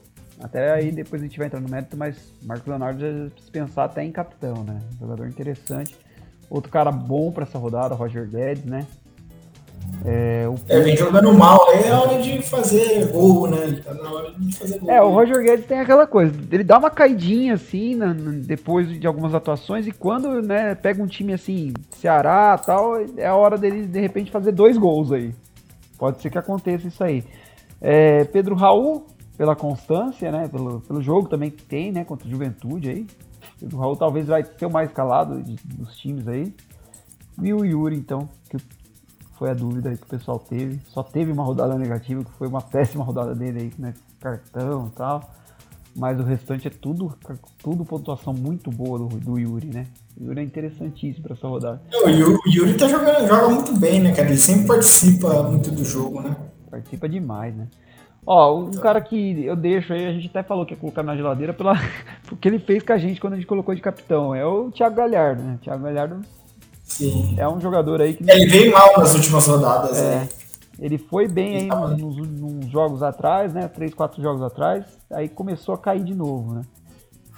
Até 0.41 0.73
aí 0.73 0.91
depois 0.91 1.23
a 1.23 1.25
gente 1.25 1.39
vai 1.39 1.47
entrar 1.47 1.61
no 1.61 1.69
mérito, 1.69 1.97
mas 1.97 2.17
Marcos 2.43 2.67
Leonardo 2.67 3.01
já 3.01 3.31
precisa 3.31 3.53
pensar 3.53 3.85
até 3.85 4.05
em 4.05 4.13
capitão, 4.13 4.65
né? 4.65 4.81
jogador 5.01 5.27
interessante. 5.27 5.97
Outro 6.51 6.71
cara 6.71 6.93
bom 6.93 7.33
para 7.33 7.45
essa 7.45 7.59
rodada, 7.59 7.95
Roger 7.95 8.29
Guedes, 8.29 8.65
né? 8.65 8.87
É, 10.05 10.47
o... 10.49 10.55
é, 10.69 10.81
vem 10.81 10.97
jogando 10.97 11.33
mal, 11.33 11.61
é 11.73 11.91
hora 11.91 12.21
de 12.21 12.43
fazer 12.43 13.07
gol, 13.11 13.49
né? 13.49 13.81
Tá 13.83 13.95
na 13.95 14.13
hora 14.13 14.33
de 14.37 14.57
fazer 14.57 14.79
gol. 14.79 14.91
É, 14.91 15.03
o 15.03 15.11
Roger 15.11 15.43
Guedes 15.43 15.67
tem 15.67 15.81
aquela 15.81 16.07
coisa, 16.07 16.35
ele 16.53 16.63
dá 16.63 16.79
uma 16.79 16.91
caidinha 16.91 17.55
assim, 17.55 17.95
na, 17.95 18.13
na, 18.13 18.33
depois 18.33 18.89
de 18.89 19.07
algumas 19.07 19.35
atuações, 19.35 19.87
e 19.87 19.93
quando 19.93 20.43
né, 20.43 20.75
pega 20.75 21.03
um 21.03 21.07
time 21.07 21.33
assim, 21.33 21.73
Ceará 21.91 22.59
tal, 22.59 22.97
é 23.17 23.27
a 23.27 23.35
hora 23.35 23.57
dele 23.57 23.87
de 23.87 24.01
repente 24.01 24.31
fazer 24.31 24.53
dois 24.53 24.77
gols 24.77 25.11
aí. 25.11 25.35
Pode 25.99 26.21
ser 26.21 26.29
que 26.29 26.39
aconteça 26.39 26.87
isso 26.87 27.03
aí. 27.03 27.25
É, 27.81 28.25
Pedro 28.25 28.55
Raul, 28.55 29.07
pela 29.37 29.55
constância, 29.57 30.31
né? 30.31 30.49
Pelo, 30.49 30.81
pelo 30.81 31.03
jogo 31.03 31.29
também 31.29 31.51
que 31.51 31.63
tem, 31.63 31.93
né? 31.93 32.05
Contra 32.05 32.27
o 32.27 32.31
Juventude 32.31 32.91
aí. 32.91 33.07
O 33.73 33.77
Raul 33.77 33.97
talvez 33.97 34.27
vai 34.27 34.45
ser 34.45 34.67
o 34.67 34.71
mais 34.71 34.91
calado 34.93 35.43
de, 35.43 35.57
dos 35.65 35.97
times 35.97 36.27
aí. 36.29 36.53
E 37.43 37.53
o 37.53 37.65
Yuri, 37.65 37.97
então, 37.97 38.29
que 38.49 38.57
foi 39.39 39.51
a 39.51 39.55
dúvida 39.55 39.91
aí 39.91 39.97
que 39.97 40.05
o 40.05 40.09
pessoal 40.09 40.39
teve. 40.39 40.81
Só 40.89 41.03
teve 41.03 41.33
uma 41.33 41.45
rodada 41.45 41.77
negativa, 41.77 42.25
que 42.25 42.31
foi 42.33 42.49
uma 42.49 42.63
péssima 42.63 43.03
rodada 43.05 43.35
dele 43.35 43.61
aí, 43.61 43.73
né? 43.79 43.95
Cartão 44.21 44.87
e 44.87 44.97
tal. 44.97 45.31
Mas 45.97 46.19
o 46.19 46.25
restante 46.25 46.67
é 46.67 46.71
tudo, 46.71 47.17
tudo 47.63 47.85
pontuação 47.85 48.35
muito 48.35 48.71
boa 48.71 48.99
do, 48.99 49.07
do 49.07 49.39
Yuri, 49.39 49.69
né? 49.69 49.87
O 50.21 50.25
Yuri 50.25 50.41
é 50.41 50.43
interessantíssimo 50.43 51.23
para 51.23 51.35
essa 51.35 51.47
rodada. 51.47 51.81
O 52.05 52.09
Yuri, 52.09 52.35
o 52.35 52.51
Yuri 52.51 52.75
tá 52.77 52.89
jogando, 52.89 53.29
joga 53.29 53.49
muito 53.49 53.79
bem, 53.79 54.01
né, 54.01 54.13
cara? 54.13 54.29
Ele 54.29 54.37
sempre 54.37 54.67
participa 54.67 55.43
muito 55.45 55.71
do 55.71 55.85
jogo, 55.85 56.21
né? 56.21 56.37
Participa 56.69 57.09
demais, 57.09 57.55
né? 57.55 57.69
Ó, 58.27 58.61
um 58.63 58.71
cara 58.73 59.01
que 59.01 59.45
eu 59.45 59.55
deixo 59.55 59.93
aí, 59.93 60.07
a 60.07 60.13
gente 60.13 60.29
até 60.29 60.43
falou 60.43 60.65
que 60.65 60.73
ia 60.73 60.81
colocar 60.81 61.03
na 61.03 61.15
geladeira 61.15 61.53
pela, 61.53 61.75
porque 62.27 62.49
ele 62.49 62.59
fez 62.59 62.83
com 62.83 62.93
a 62.93 62.99
gente 62.99 63.21
quando 63.21 63.35
a 63.35 63.37
gente 63.37 63.47
colocou 63.47 63.75
de 63.75 63.81
capitão. 63.81 64.35
É 64.35 64.45
o 64.45 64.71
Thiago 64.71 64.97
Galhardo, 64.97 65.43
né? 65.43 65.59
Thiago 65.63 65.85
Galhardo 65.85 66.23
Sim. 66.95 67.35
é 67.37 67.49
um 67.49 67.61
jogador 67.61 68.01
aí 68.01 68.15
que. 68.15 68.29
Ele 68.29 68.47
veio 68.47 68.73
mal 68.73 68.99
nas 68.99 69.15
últimas 69.15 69.47
rodadas, 69.47 69.99
é. 69.99 70.21
Né? 70.21 70.29
Ele 70.79 70.99
foi 70.99 71.29
bem 71.29 71.57
aí 71.57 71.67
nos, 71.67 72.17
nos, 72.17 72.29
nos, 72.29 72.67
jogos 72.67 73.03
atrás, 73.03 73.53
né? 73.53 73.69
Três, 73.69 73.95
quatro 73.95 74.21
jogos 74.21 74.43
atrás. 74.43 74.85
Aí 75.13 75.29
começou 75.29 75.75
a 75.75 75.79
cair 75.79 76.03
de 76.03 76.15
novo, 76.15 76.55
né? 76.55 76.63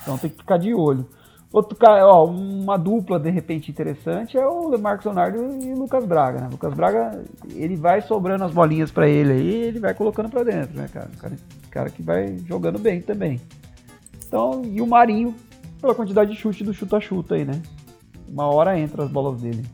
Então 0.02 0.16
tem 0.16 0.30
que 0.30 0.38
ficar 0.38 0.58
de 0.58 0.72
olho. 0.74 1.06
Outro 1.52 1.76
cara, 1.76 2.06
ó, 2.06 2.26
uma 2.26 2.76
dupla 2.76 3.18
de 3.18 3.30
repente 3.30 3.70
interessante 3.70 4.36
é 4.36 4.46
o 4.46 4.76
Marcos 4.78 5.06
Leonardo 5.06 5.38
e 5.62 5.72
o 5.72 5.78
Lucas 5.78 6.04
Braga, 6.04 6.40
né? 6.40 6.46
O 6.48 6.52
Lucas 6.52 6.74
Braga, 6.74 7.22
ele 7.54 7.76
vai 7.76 8.02
sobrando 8.02 8.44
as 8.44 8.52
bolinhas 8.52 8.90
para 8.90 9.08
ele 9.08 9.32
aí, 9.32 9.54
ele 9.54 9.80
vai 9.80 9.94
colocando 9.94 10.28
para 10.28 10.42
dentro, 10.42 10.76
né, 10.76 10.88
cara? 10.92 11.10
cara? 11.20 11.36
Cara 11.70 11.90
que 11.90 12.02
vai 12.02 12.36
jogando 12.46 12.78
bem 12.78 13.00
também. 13.00 13.40
Então, 14.26 14.62
e 14.64 14.80
o 14.80 14.86
Marinho, 14.86 15.34
pela 15.80 15.94
quantidade 15.94 16.32
de 16.32 16.36
chute 16.36 16.64
do 16.64 16.74
chuta-chuta 16.74 17.36
aí, 17.36 17.44
né? 17.44 17.62
Uma 18.28 18.46
hora 18.46 18.78
entra 18.78 19.04
as 19.04 19.10
bolas 19.10 19.40
dele. 19.40 19.64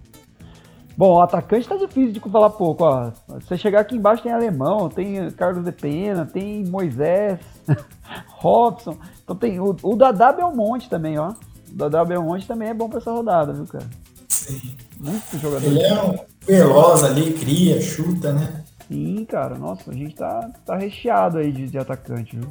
Bom, 0.96 1.14
o 1.14 1.20
atacante 1.20 1.68
tá 1.68 1.76
difícil 1.76 2.12
de 2.12 2.20
falar 2.20 2.50
pouco, 2.50 2.84
ó. 2.84 3.10
Você 3.28 3.56
chegar 3.56 3.80
aqui 3.80 3.96
embaixo 3.96 4.22
tem 4.22 4.32
alemão, 4.32 4.88
tem 4.88 5.30
Carlos 5.30 5.64
de 5.64 5.72
Pena, 5.72 6.26
tem 6.26 6.64
Moisés, 6.64 7.40
Robson. 8.28 8.96
Então 9.22 9.34
tem 9.34 9.58
o, 9.58 9.74
o 9.82 9.96
Dadá 9.96 10.32
Belmonte 10.32 10.90
também, 10.90 11.18
ó. 11.18 11.30
O 11.70 11.74
Dadá 11.74 12.04
Belmonte 12.04 12.46
também 12.46 12.68
é 12.68 12.74
bom 12.74 12.88
pra 12.88 12.98
essa 12.98 13.10
rodada, 13.10 13.52
viu, 13.52 13.66
cara? 13.66 13.86
Sim. 14.28 14.76
Muito 15.00 15.38
jogador. 15.38 15.66
Ele 15.66 15.82
é 15.82 16.02
um 16.02 16.18
veloz 16.46 17.02
ali, 17.04 17.32
cria, 17.32 17.80
chuta, 17.80 18.32
né? 18.32 18.62
Sim, 18.88 19.24
cara. 19.24 19.56
Nossa, 19.56 19.90
a 19.90 19.94
gente 19.94 20.14
tá, 20.14 20.50
tá 20.64 20.76
recheado 20.76 21.38
aí 21.38 21.50
de, 21.50 21.68
de 21.68 21.78
atacante, 21.78 22.36
viu? 22.36 22.48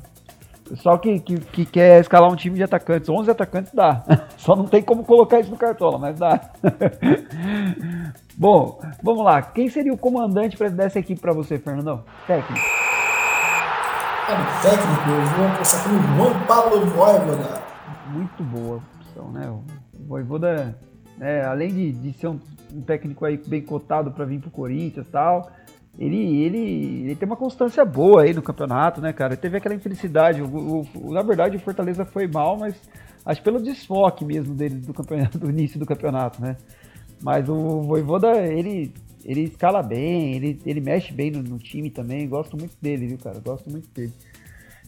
Pessoal 0.72 0.98
que, 1.00 1.20
que, 1.20 1.38
que, 1.38 1.66
quer 1.66 2.00
escalar 2.00 2.32
um 2.32 2.36
time 2.36 2.56
de 2.56 2.64
atacantes, 2.64 3.10
11 3.10 3.30
atacantes 3.30 3.74
dá. 3.74 4.06
Só 4.38 4.56
não 4.56 4.64
tem 4.64 4.82
como 4.82 5.04
colocar 5.04 5.42
isso 5.42 5.52
no 5.52 5.58
cartola, 5.58 5.98
mas 5.98 6.18
dá. 6.18 6.40
Bom, 8.38 8.80
vamos 9.04 9.26
lá. 9.26 9.42
Quem 9.42 9.68
seria 9.68 9.92
o 9.92 9.98
comandante 9.98 10.56
dessa 10.70 10.98
equipe 10.98 11.20
para 11.20 11.34
você, 11.34 11.60
Fernandão? 11.60 12.06
Técnico. 12.26 12.66
Cara, 14.28 14.46
técnico, 14.62 15.10
eu 15.10 15.26
vou 15.36 15.48
apostar 15.48 15.84
com 15.84 15.90
o 15.90 16.16
Juan 16.16 16.46
Pablo 16.48 16.86
Voivoda. 16.86 17.62
Muito 18.08 18.42
boa 18.42 18.78
opção, 18.78 19.30
né? 19.30 19.50
O 19.50 19.66
Voivoda, 20.08 20.74
é, 21.20 21.44
além 21.44 21.74
de, 21.74 21.92
de 21.92 22.14
ser 22.14 22.28
um, 22.28 22.40
um 22.74 22.82
técnico 22.82 23.26
aí 23.26 23.36
bem 23.46 23.62
cotado 23.62 24.10
para 24.12 24.24
vir 24.24 24.40
pro 24.40 24.50
Corinthians 24.50 25.06
e 25.06 25.12
tal, 25.12 25.52
ele, 26.00 26.44
ele, 26.44 27.04
ele 27.04 27.16
tem 27.16 27.28
uma 27.28 27.36
constância 27.36 27.84
boa 27.84 28.24
aí 28.24 28.34
no 28.34 28.42
campeonato, 28.42 29.02
né, 29.02 29.12
cara? 29.12 29.36
Teve 29.36 29.58
aquela 29.58 29.76
infelicidade. 29.76 30.42
O, 30.42 30.86
o, 30.96 31.12
na 31.12 31.22
verdade, 31.22 31.58
o 31.58 31.60
Fortaleza 31.60 32.06
foi 32.06 32.28
mal, 32.28 32.58
mas 32.58 32.76
acho 33.26 33.44
pelo 33.44 33.62
desfoque 33.62 34.24
mesmo 34.24 34.56
dele 34.56 34.76
do 34.76 34.94
campeonato, 34.94 35.38
do 35.40 35.50
início 35.50 35.80
do 35.80 35.86
campeonato, 35.86 36.42
né? 36.42 36.56
Mas 37.22 37.48
o 37.48 37.82
Voivoda, 37.82 38.38
ele, 38.38 38.94
ele 39.24 39.44
escala 39.44 39.84
bem, 39.84 40.36
ele, 40.36 40.60
ele 40.66 40.82
mexe 40.82 41.14
bem 41.14 41.30
no, 41.30 41.44
no 41.44 41.60
time 41.60 41.90
também. 41.90 42.28
Gosto 42.28 42.58
muito 42.58 42.76
dele, 42.82 43.08
viu, 43.08 43.18
cara? 43.18 43.40
Gosto 43.40 43.70
muito 43.70 43.88
dele. 43.94 44.14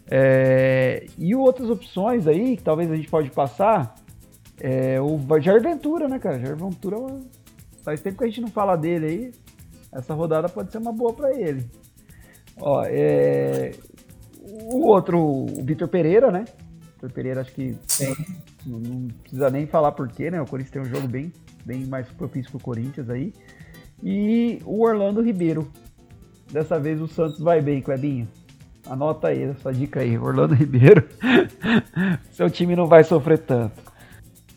É, 0.10 1.06
e 1.18 1.36
outras 1.36 1.70
opções 1.70 2.28
aí, 2.28 2.58
que 2.58 2.64
talvez 2.64 2.90
a 2.92 2.96
gente 2.96 3.10
pode 3.10 3.30
passar, 3.30 3.96
é 4.60 5.00
o 5.00 5.20
Jair 5.40 5.62
Ventura, 5.62 6.08
né, 6.08 6.18
cara? 6.18 6.40
Jair 6.40 6.56
Ventura 6.56 6.98
faz 7.84 8.02
tempo 8.02 8.18
que 8.18 8.24
a 8.24 8.28
gente 8.28 8.42
não 8.42 8.48
fala 8.48 8.76
dele 8.76 9.06
aí 9.06 9.43
essa 9.94 10.14
rodada 10.14 10.50
pode 10.50 10.72
ser 10.72 10.80
uma 10.80 10.92
boa 10.92 11.14
para 11.14 11.34
ele. 11.40 11.66
Ó, 12.58 12.84
é... 12.86 13.72
O 14.42 14.88
outro, 14.88 15.20
o 15.20 15.64
Vitor 15.64 15.88
Pereira, 15.88 16.32
né? 16.32 16.46
Vitor 16.96 17.12
Pereira, 17.12 17.42
acho 17.42 17.54
que. 17.54 17.76
Não, 18.66 18.80
não, 18.80 19.08
precisa 19.22 19.50
nem 19.50 19.66
falar 19.66 19.92
porquê, 19.94 20.30
né? 20.30 20.42
O 20.42 20.46
Corinthians 20.46 20.72
tem 20.72 20.82
um 20.82 20.96
jogo 20.96 21.08
bem, 21.08 21.32
bem 21.66 21.86
mais 21.86 22.08
propício 22.10 22.52
pro 22.52 22.60
Corinthians 22.60 23.10
aí. 23.10 23.34
E 24.04 24.60
o 24.66 24.84
Orlando 24.84 25.22
Ribeiro. 25.22 25.72
Dessa 26.52 26.80
vez 26.80 27.02
o 27.02 27.08
Santos 27.08 27.40
vai 27.40 27.62
bem, 27.62 27.82
Clebinho. 27.82 28.28
Anota 28.86 29.30
aí 29.30 29.44
essa 29.44 29.72
dica 29.72 30.02
aí, 30.02 30.18
Orlando 30.18 30.54
Ribeiro. 30.54 31.08
Seu 32.32 32.50
time 32.50 32.76
não 32.76 32.86
vai 32.86 33.04
sofrer 33.04 33.40
tanto. 33.40 33.82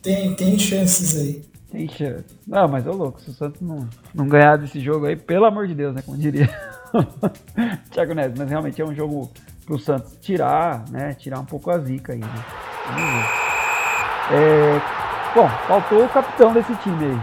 Tem, 0.02 0.34
tem 0.34 0.58
chances 0.58 1.16
aí. 1.16 1.55
Tem 1.70 1.88
chance. 1.88 2.24
Não, 2.46 2.68
mas 2.68 2.86
ô 2.86 2.92
louco, 2.92 3.20
se 3.20 3.30
o 3.30 3.32
Santos 3.32 3.60
não, 3.60 3.88
não 4.14 4.28
ganhar 4.28 4.56
desse 4.56 4.80
jogo 4.80 5.06
aí, 5.06 5.16
pelo 5.16 5.46
amor 5.46 5.66
de 5.66 5.74
Deus, 5.74 5.94
né? 5.94 6.02
Como 6.04 6.16
diria 6.16 6.48
Thiago 7.90 8.14
Neves, 8.14 8.38
mas 8.38 8.48
realmente 8.48 8.80
é 8.80 8.84
um 8.84 8.94
jogo 8.94 9.30
pro 9.64 9.78
Santos 9.78 10.16
tirar, 10.20 10.84
né? 10.90 11.14
Tirar 11.14 11.40
um 11.40 11.44
pouco 11.44 11.70
a 11.70 11.78
zica 11.78 12.12
aí, 12.12 12.20
né? 12.20 12.44
Vamos 12.86 13.10
ver. 13.10 13.46
É, 14.28 14.80
bom, 15.34 15.48
faltou 15.66 16.04
o 16.04 16.08
capitão 16.08 16.52
desse 16.52 16.74
time 16.76 17.04
aí. 17.04 17.20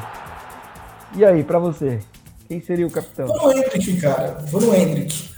E 1.16 1.26
aí, 1.26 1.44
pra 1.44 1.60
você? 1.60 2.00
Quem 2.48 2.62
seria 2.62 2.88
o 2.88 2.92
capitão? 2.92 3.28
Vou 3.28 3.54
no 3.54 3.58
Hendrick, 3.58 4.02
cara. 4.02 4.38
Vou 4.52 4.62
no 4.62 4.76
Hendrick. 4.76 5.34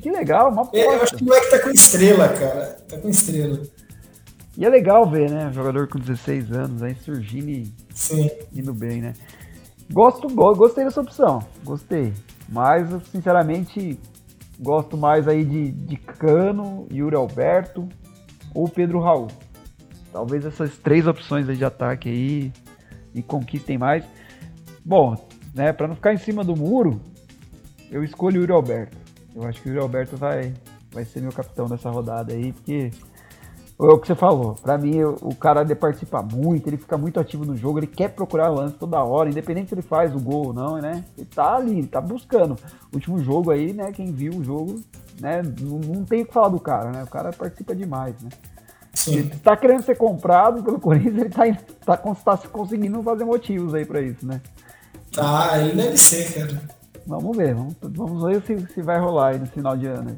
Que 0.00 0.10
legal, 0.10 0.50
uma 0.50 0.68
é, 0.72 0.86
Eu 0.86 1.02
acho 1.02 1.16
que 1.16 1.22
o 1.22 1.26
moleque 1.26 1.50
tá 1.50 1.58
com 1.58 1.70
estrela, 1.70 2.28
cara. 2.28 2.76
Tá 2.88 2.98
com 2.98 3.08
estrela. 3.08 3.60
E 4.56 4.64
é 4.64 4.68
legal 4.68 5.08
ver, 5.08 5.30
né? 5.30 5.52
Jogador 5.52 5.86
com 5.86 5.98
16 5.98 6.50
anos 6.52 6.82
aí 6.82 6.94
surgindo 6.94 7.50
e 7.50 7.72
Sim. 7.92 8.30
indo 8.52 8.72
bem, 8.72 9.02
né? 9.02 9.12
Gosto, 9.92 10.28
gostei 10.28 10.84
dessa 10.84 11.00
opção. 11.00 11.40
Gostei. 11.62 12.12
Mas, 12.48 12.88
sinceramente, 13.10 14.00
gosto 14.58 14.96
mais 14.96 15.28
aí 15.28 15.44
de, 15.44 15.70
de 15.70 15.96
Cano, 15.96 16.86
Yuri 16.90 17.14
Alberto 17.14 17.88
ou 18.54 18.68
Pedro 18.68 19.00
Raul. 19.00 19.28
Talvez 20.12 20.46
essas 20.46 20.78
três 20.78 21.06
opções 21.06 21.46
de 21.46 21.64
ataque 21.64 22.08
aí 22.08 22.52
e 23.14 23.22
conquistem 23.22 23.76
mais. 23.76 24.04
Bom, 24.84 25.14
né, 25.54 25.72
para 25.72 25.88
não 25.88 25.94
ficar 25.94 26.14
em 26.14 26.18
cima 26.18 26.42
do 26.42 26.56
muro, 26.56 27.00
eu 27.90 28.02
escolho 28.02 28.38
o 28.38 28.40
Yuri 28.40 28.52
Alberto. 28.52 28.96
Eu 29.34 29.42
acho 29.44 29.60
que 29.60 29.68
o 29.68 29.70
Yuri 29.70 29.82
Alberto 29.82 30.16
vai, 30.16 30.54
vai 30.90 31.04
ser 31.04 31.20
meu 31.20 31.32
capitão 31.32 31.66
dessa 31.66 31.90
rodada 31.90 32.32
aí, 32.32 32.52
porque 32.52 32.90
é 33.78 33.84
o 33.84 33.98
que 33.98 34.06
você 34.06 34.14
falou. 34.14 34.54
Para 34.54 34.78
mim, 34.78 35.02
o 35.02 35.34
cara 35.34 35.60
ele 35.60 35.74
participa 35.74 36.22
muito, 36.22 36.66
ele 36.66 36.78
fica 36.78 36.96
muito 36.96 37.20
ativo 37.20 37.44
no 37.44 37.56
jogo, 37.56 37.78
ele 37.78 37.86
quer 37.86 38.08
procurar 38.08 38.48
lance 38.48 38.74
toda 38.76 39.02
hora, 39.02 39.28
independente 39.28 39.68
se 39.68 39.74
ele 39.74 39.82
faz 39.82 40.14
o 40.14 40.20
gol 40.20 40.46
ou 40.46 40.52
não, 40.54 40.78
né? 40.78 41.04
Ele 41.16 41.26
tá 41.26 41.56
ali, 41.56 41.78
ele 41.78 41.86
tá 41.86 42.00
buscando. 42.00 42.56
O 42.90 42.94
último 42.94 43.18
jogo 43.18 43.50
aí, 43.50 43.74
né? 43.74 43.92
Quem 43.92 44.12
viu 44.12 44.32
o 44.32 44.44
jogo, 44.44 44.80
né? 45.20 45.42
Não, 45.60 45.78
não 45.78 46.04
tem 46.04 46.22
o 46.22 46.26
que 46.26 46.32
falar 46.32 46.48
do 46.48 46.58
cara, 46.58 46.90
né? 46.90 47.02
O 47.02 47.06
cara 47.08 47.32
participa 47.32 47.74
demais, 47.74 48.14
né? 48.22 48.30
Sim. 48.94 49.16
Ele 49.16 49.30
tá 49.42 49.54
querendo 49.54 49.82
ser 49.82 49.96
comprado 49.96 50.62
pelo 50.62 50.80
Corinthians, 50.80 51.18
ele 51.18 51.28
tá, 51.28 51.44
tá, 51.84 52.14
tá 52.14 52.48
conseguindo 52.48 53.02
fazer 53.02 53.24
motivos 53.24 53.74
aí 53.74 53.84
para 53.84 54.00
isso, 54.00 54.26
né? 54.26 54.40
Tá, 55.12 55.58
ele 55.58 55.74
deve 55.74 55.98
ser, 55.98 56.32
cara. 56.32 56.62
Vamos 57.06 57.36
ver, 57.36 57.54
vamos, 57.54 57.76
vamos 57.82 58.22
ver 58.24 58.42
se, 58.42 58.72
se 58.72 58.82
vai 58.82 58.98
rolar 58.98 59.28
aí 59.28 59.38
no 59.38 59.46
final 59.46 59.76
de 59.76 59.86
ano. 59.86 60.10
Aí. 60.10 60.16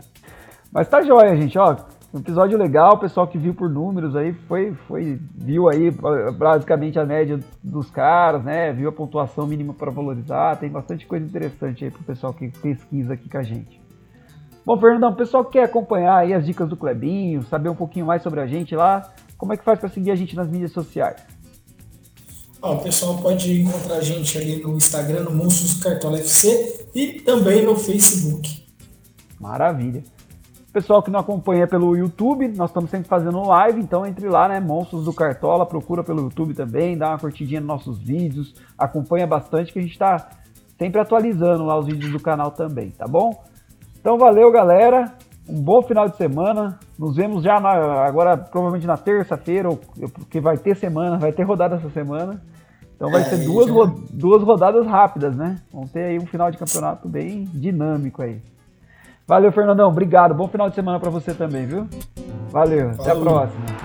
Mas 0.72 0.88
tá 0.88 1.02
jóia, 1.02 1.36
gente, 1.36 1.58
ó. 1.58 1.76
Um 2.12 2.20
episódio 2.20 2.56
legal, 2.56 2.94
o 2.94 2.98
pessoal 2.98 3.26
que 3.26 3.36
viu 3.36 3.52
por 3.52 3.68
números 3.68 4.16
aí 4.16 4.32
foi, 4.32 4.72
foi 4.86 5.20
viu 5.34 5.68
aí 5.68 5.90
basicamente 5.90 6.98
a 6.98 7.04
média 7.04 7.38
dos 7.62 7.90
caras, 7.90 8.42
né? 8.42 8.72
Viu 8.72 8.88
a 8.88 8.92
pontuação 8.92 9.46
mínima 9.46 9.74
para 9.74 9.90
valorizar, 9.90 10.56
tem 10.56 10.70
bastante 10.70 11.06
coisa 11.06 11.26
interessante 11.26 11.84
aí 11.84 11.90
pro 11.90 12.02
pessoal 12.02 12.32
que 12.32 12.48
pesquisa 12.48 13.12
aqui 13.12 13.28
com 13.28 13.36
a 13.36 13.42
gente. 13.42 13.78
Bom, 14.64 14.78
Fernandão, 14.80 15.10
o 15.10 15.16
pessoal 15.16 15.44
que 15.44 15.52
quer 15.52 15.64
acompanhar 15.64 16.16
aí 16.16 16.32
as 16.32 16.46
dicas 16.46 16.66
do 16.66 16.76
Clebinho, 16.78 17.42
saber 17.42 17.68
um 17.68 17.74
pouquinho 17.74 18.06
mais 18.06 18.22
sobre 18.22 18.40
a 18.40 18.46
gente 18.46 18.74
lá, 18.74 19.12
como 19.36 19.52
é 19.52 19.56
que 19.58 19.64
faz 19.64 19.78
para 19.78 19.90
seguir 19.90 20.10
a 20.10 20.16
gente 20.16 20.34
nas 20.34 20.48
mídias 20.48 20.72
sociais? 20.72 21.22
Ó, 22.62 22.74
o 22.74 22.78
pessoal 22.78 23.18
pode 23.18 23.60
encontrar 23.60 23.96
a 23.96 24.00
gente 24.00 24.36
ali 24.36 24.62
no 24.62 24.76
Instagram, 24.76 25.24
no 25.24 25.30
Monstros 25.30 25.82
Cartola 25.82 26.18
FC 26.18 26.86
e 26.94 27.20
também 27.20 27.64
no 27.64 27.76
Facebook. 27.76 28.66
Maravilha. 29.38 30.02
Pessoal 30.78 31.02
que 31.02 31.10
não 31.10 31.18
acompanha 31.18 31.66
pelo 31.66 31.96
YouTube, 31.96 32.46
nós 32.56 32.70
estamos 32.70 32.88
sempre 32.88 33.08
fazendo 33.08 33.42
live, 33.48 33.80
então 33.80 34.06
entre 34.06 34.28
lá, 34.28 34.46
né? 34.46 34.60
Monstros 34.60 35.04
do 35.04 35.12
Cartola, 35.12 35.66
procura 35.66 36.04
pelo 36.04 36.20
YouTube 36.20 36.54
também, 36.54 36.96
dá 36.96 37.08
uma 37.08 37.18
curtidinha 37.18 37.58
nos 37.58 37.66
nossos 37.66 37.98
vídeos, 37.98 38.54
acompanha 38.78 39.26
bastante 39.26 39.72
que 39.72 39.80
a 39.80 39.82
gente 39.82 39.90
está 39.90 40.28
sempre 40.78 41.00
atualizando 41.00 41.64
lá 41.64 41.76
os 41.76 41.86
vídeos 41.86 42.12
do 42.12 42.20
canal 42.20 42.52
também, 42.52 42.92
tá 42.92 43.08
bom? 43.08 43.42
Então 44.00 44.16
valeu, 44.16 44.52
galera. 44.52 45.12
Um 45.48 45.60
bom 45.60 45.82
final 45.82 46.08
de 46.08 46.16
semana. 46.16 46.78
Nos 46.96 47.16
vemos 47.16 47.42
já 47.42 47.58
na, 47.58 48.06
agora, 48.06 48.36
provavelmente 48.36 48.86
na 48.86 48.96
terça-feira, 48.96 49.68
porque 50.14 50.40
vai 50.40 50.56
ter 50.58 50.76
semana, 50.76 51.18
vai 51.18 51.32
ter 51.32 51.42
rodada 51.42 51.74
essa 51.74 51.90
semana. 51.90 52.40
Então 52.94 53.10
vai 53.10 53.22
é, 53.22 53.24
ser 53.24 53.38
duas, 53.38 53.68
ro 53.68 53.84
duas 54.12 54.44
rodadas 54.44 54.86
rápidas, 54.86 55.36
né? 55.36 55.56
Vamos 55.72 55.90
ter 55.90 56.04
aí 56.04 56.18
um 56.20 56.26
final 56.26 56.52
de 56.52 56.56
campeonato 56.56 57.08
bem 57.08 57.42
dinâmico 57.46 58.22
aí. 58.22 58.40
Valeu, 59.28 59.52
Fernandão. 59.52 59.90
Obrigado. 59.90 60.34
Bom 60.34 60.48
final 60.48 60.70
de 60.70 60.74
semana 60.74 60.98
para 60.98 61.10
você 61.10 61.34
também, 61.34 61.66
viu? 61.66 61.86
Valeu. 62.50 62.92
Até 62.98 63.10
a 63.10 63.16
próxima. 63.16 63.77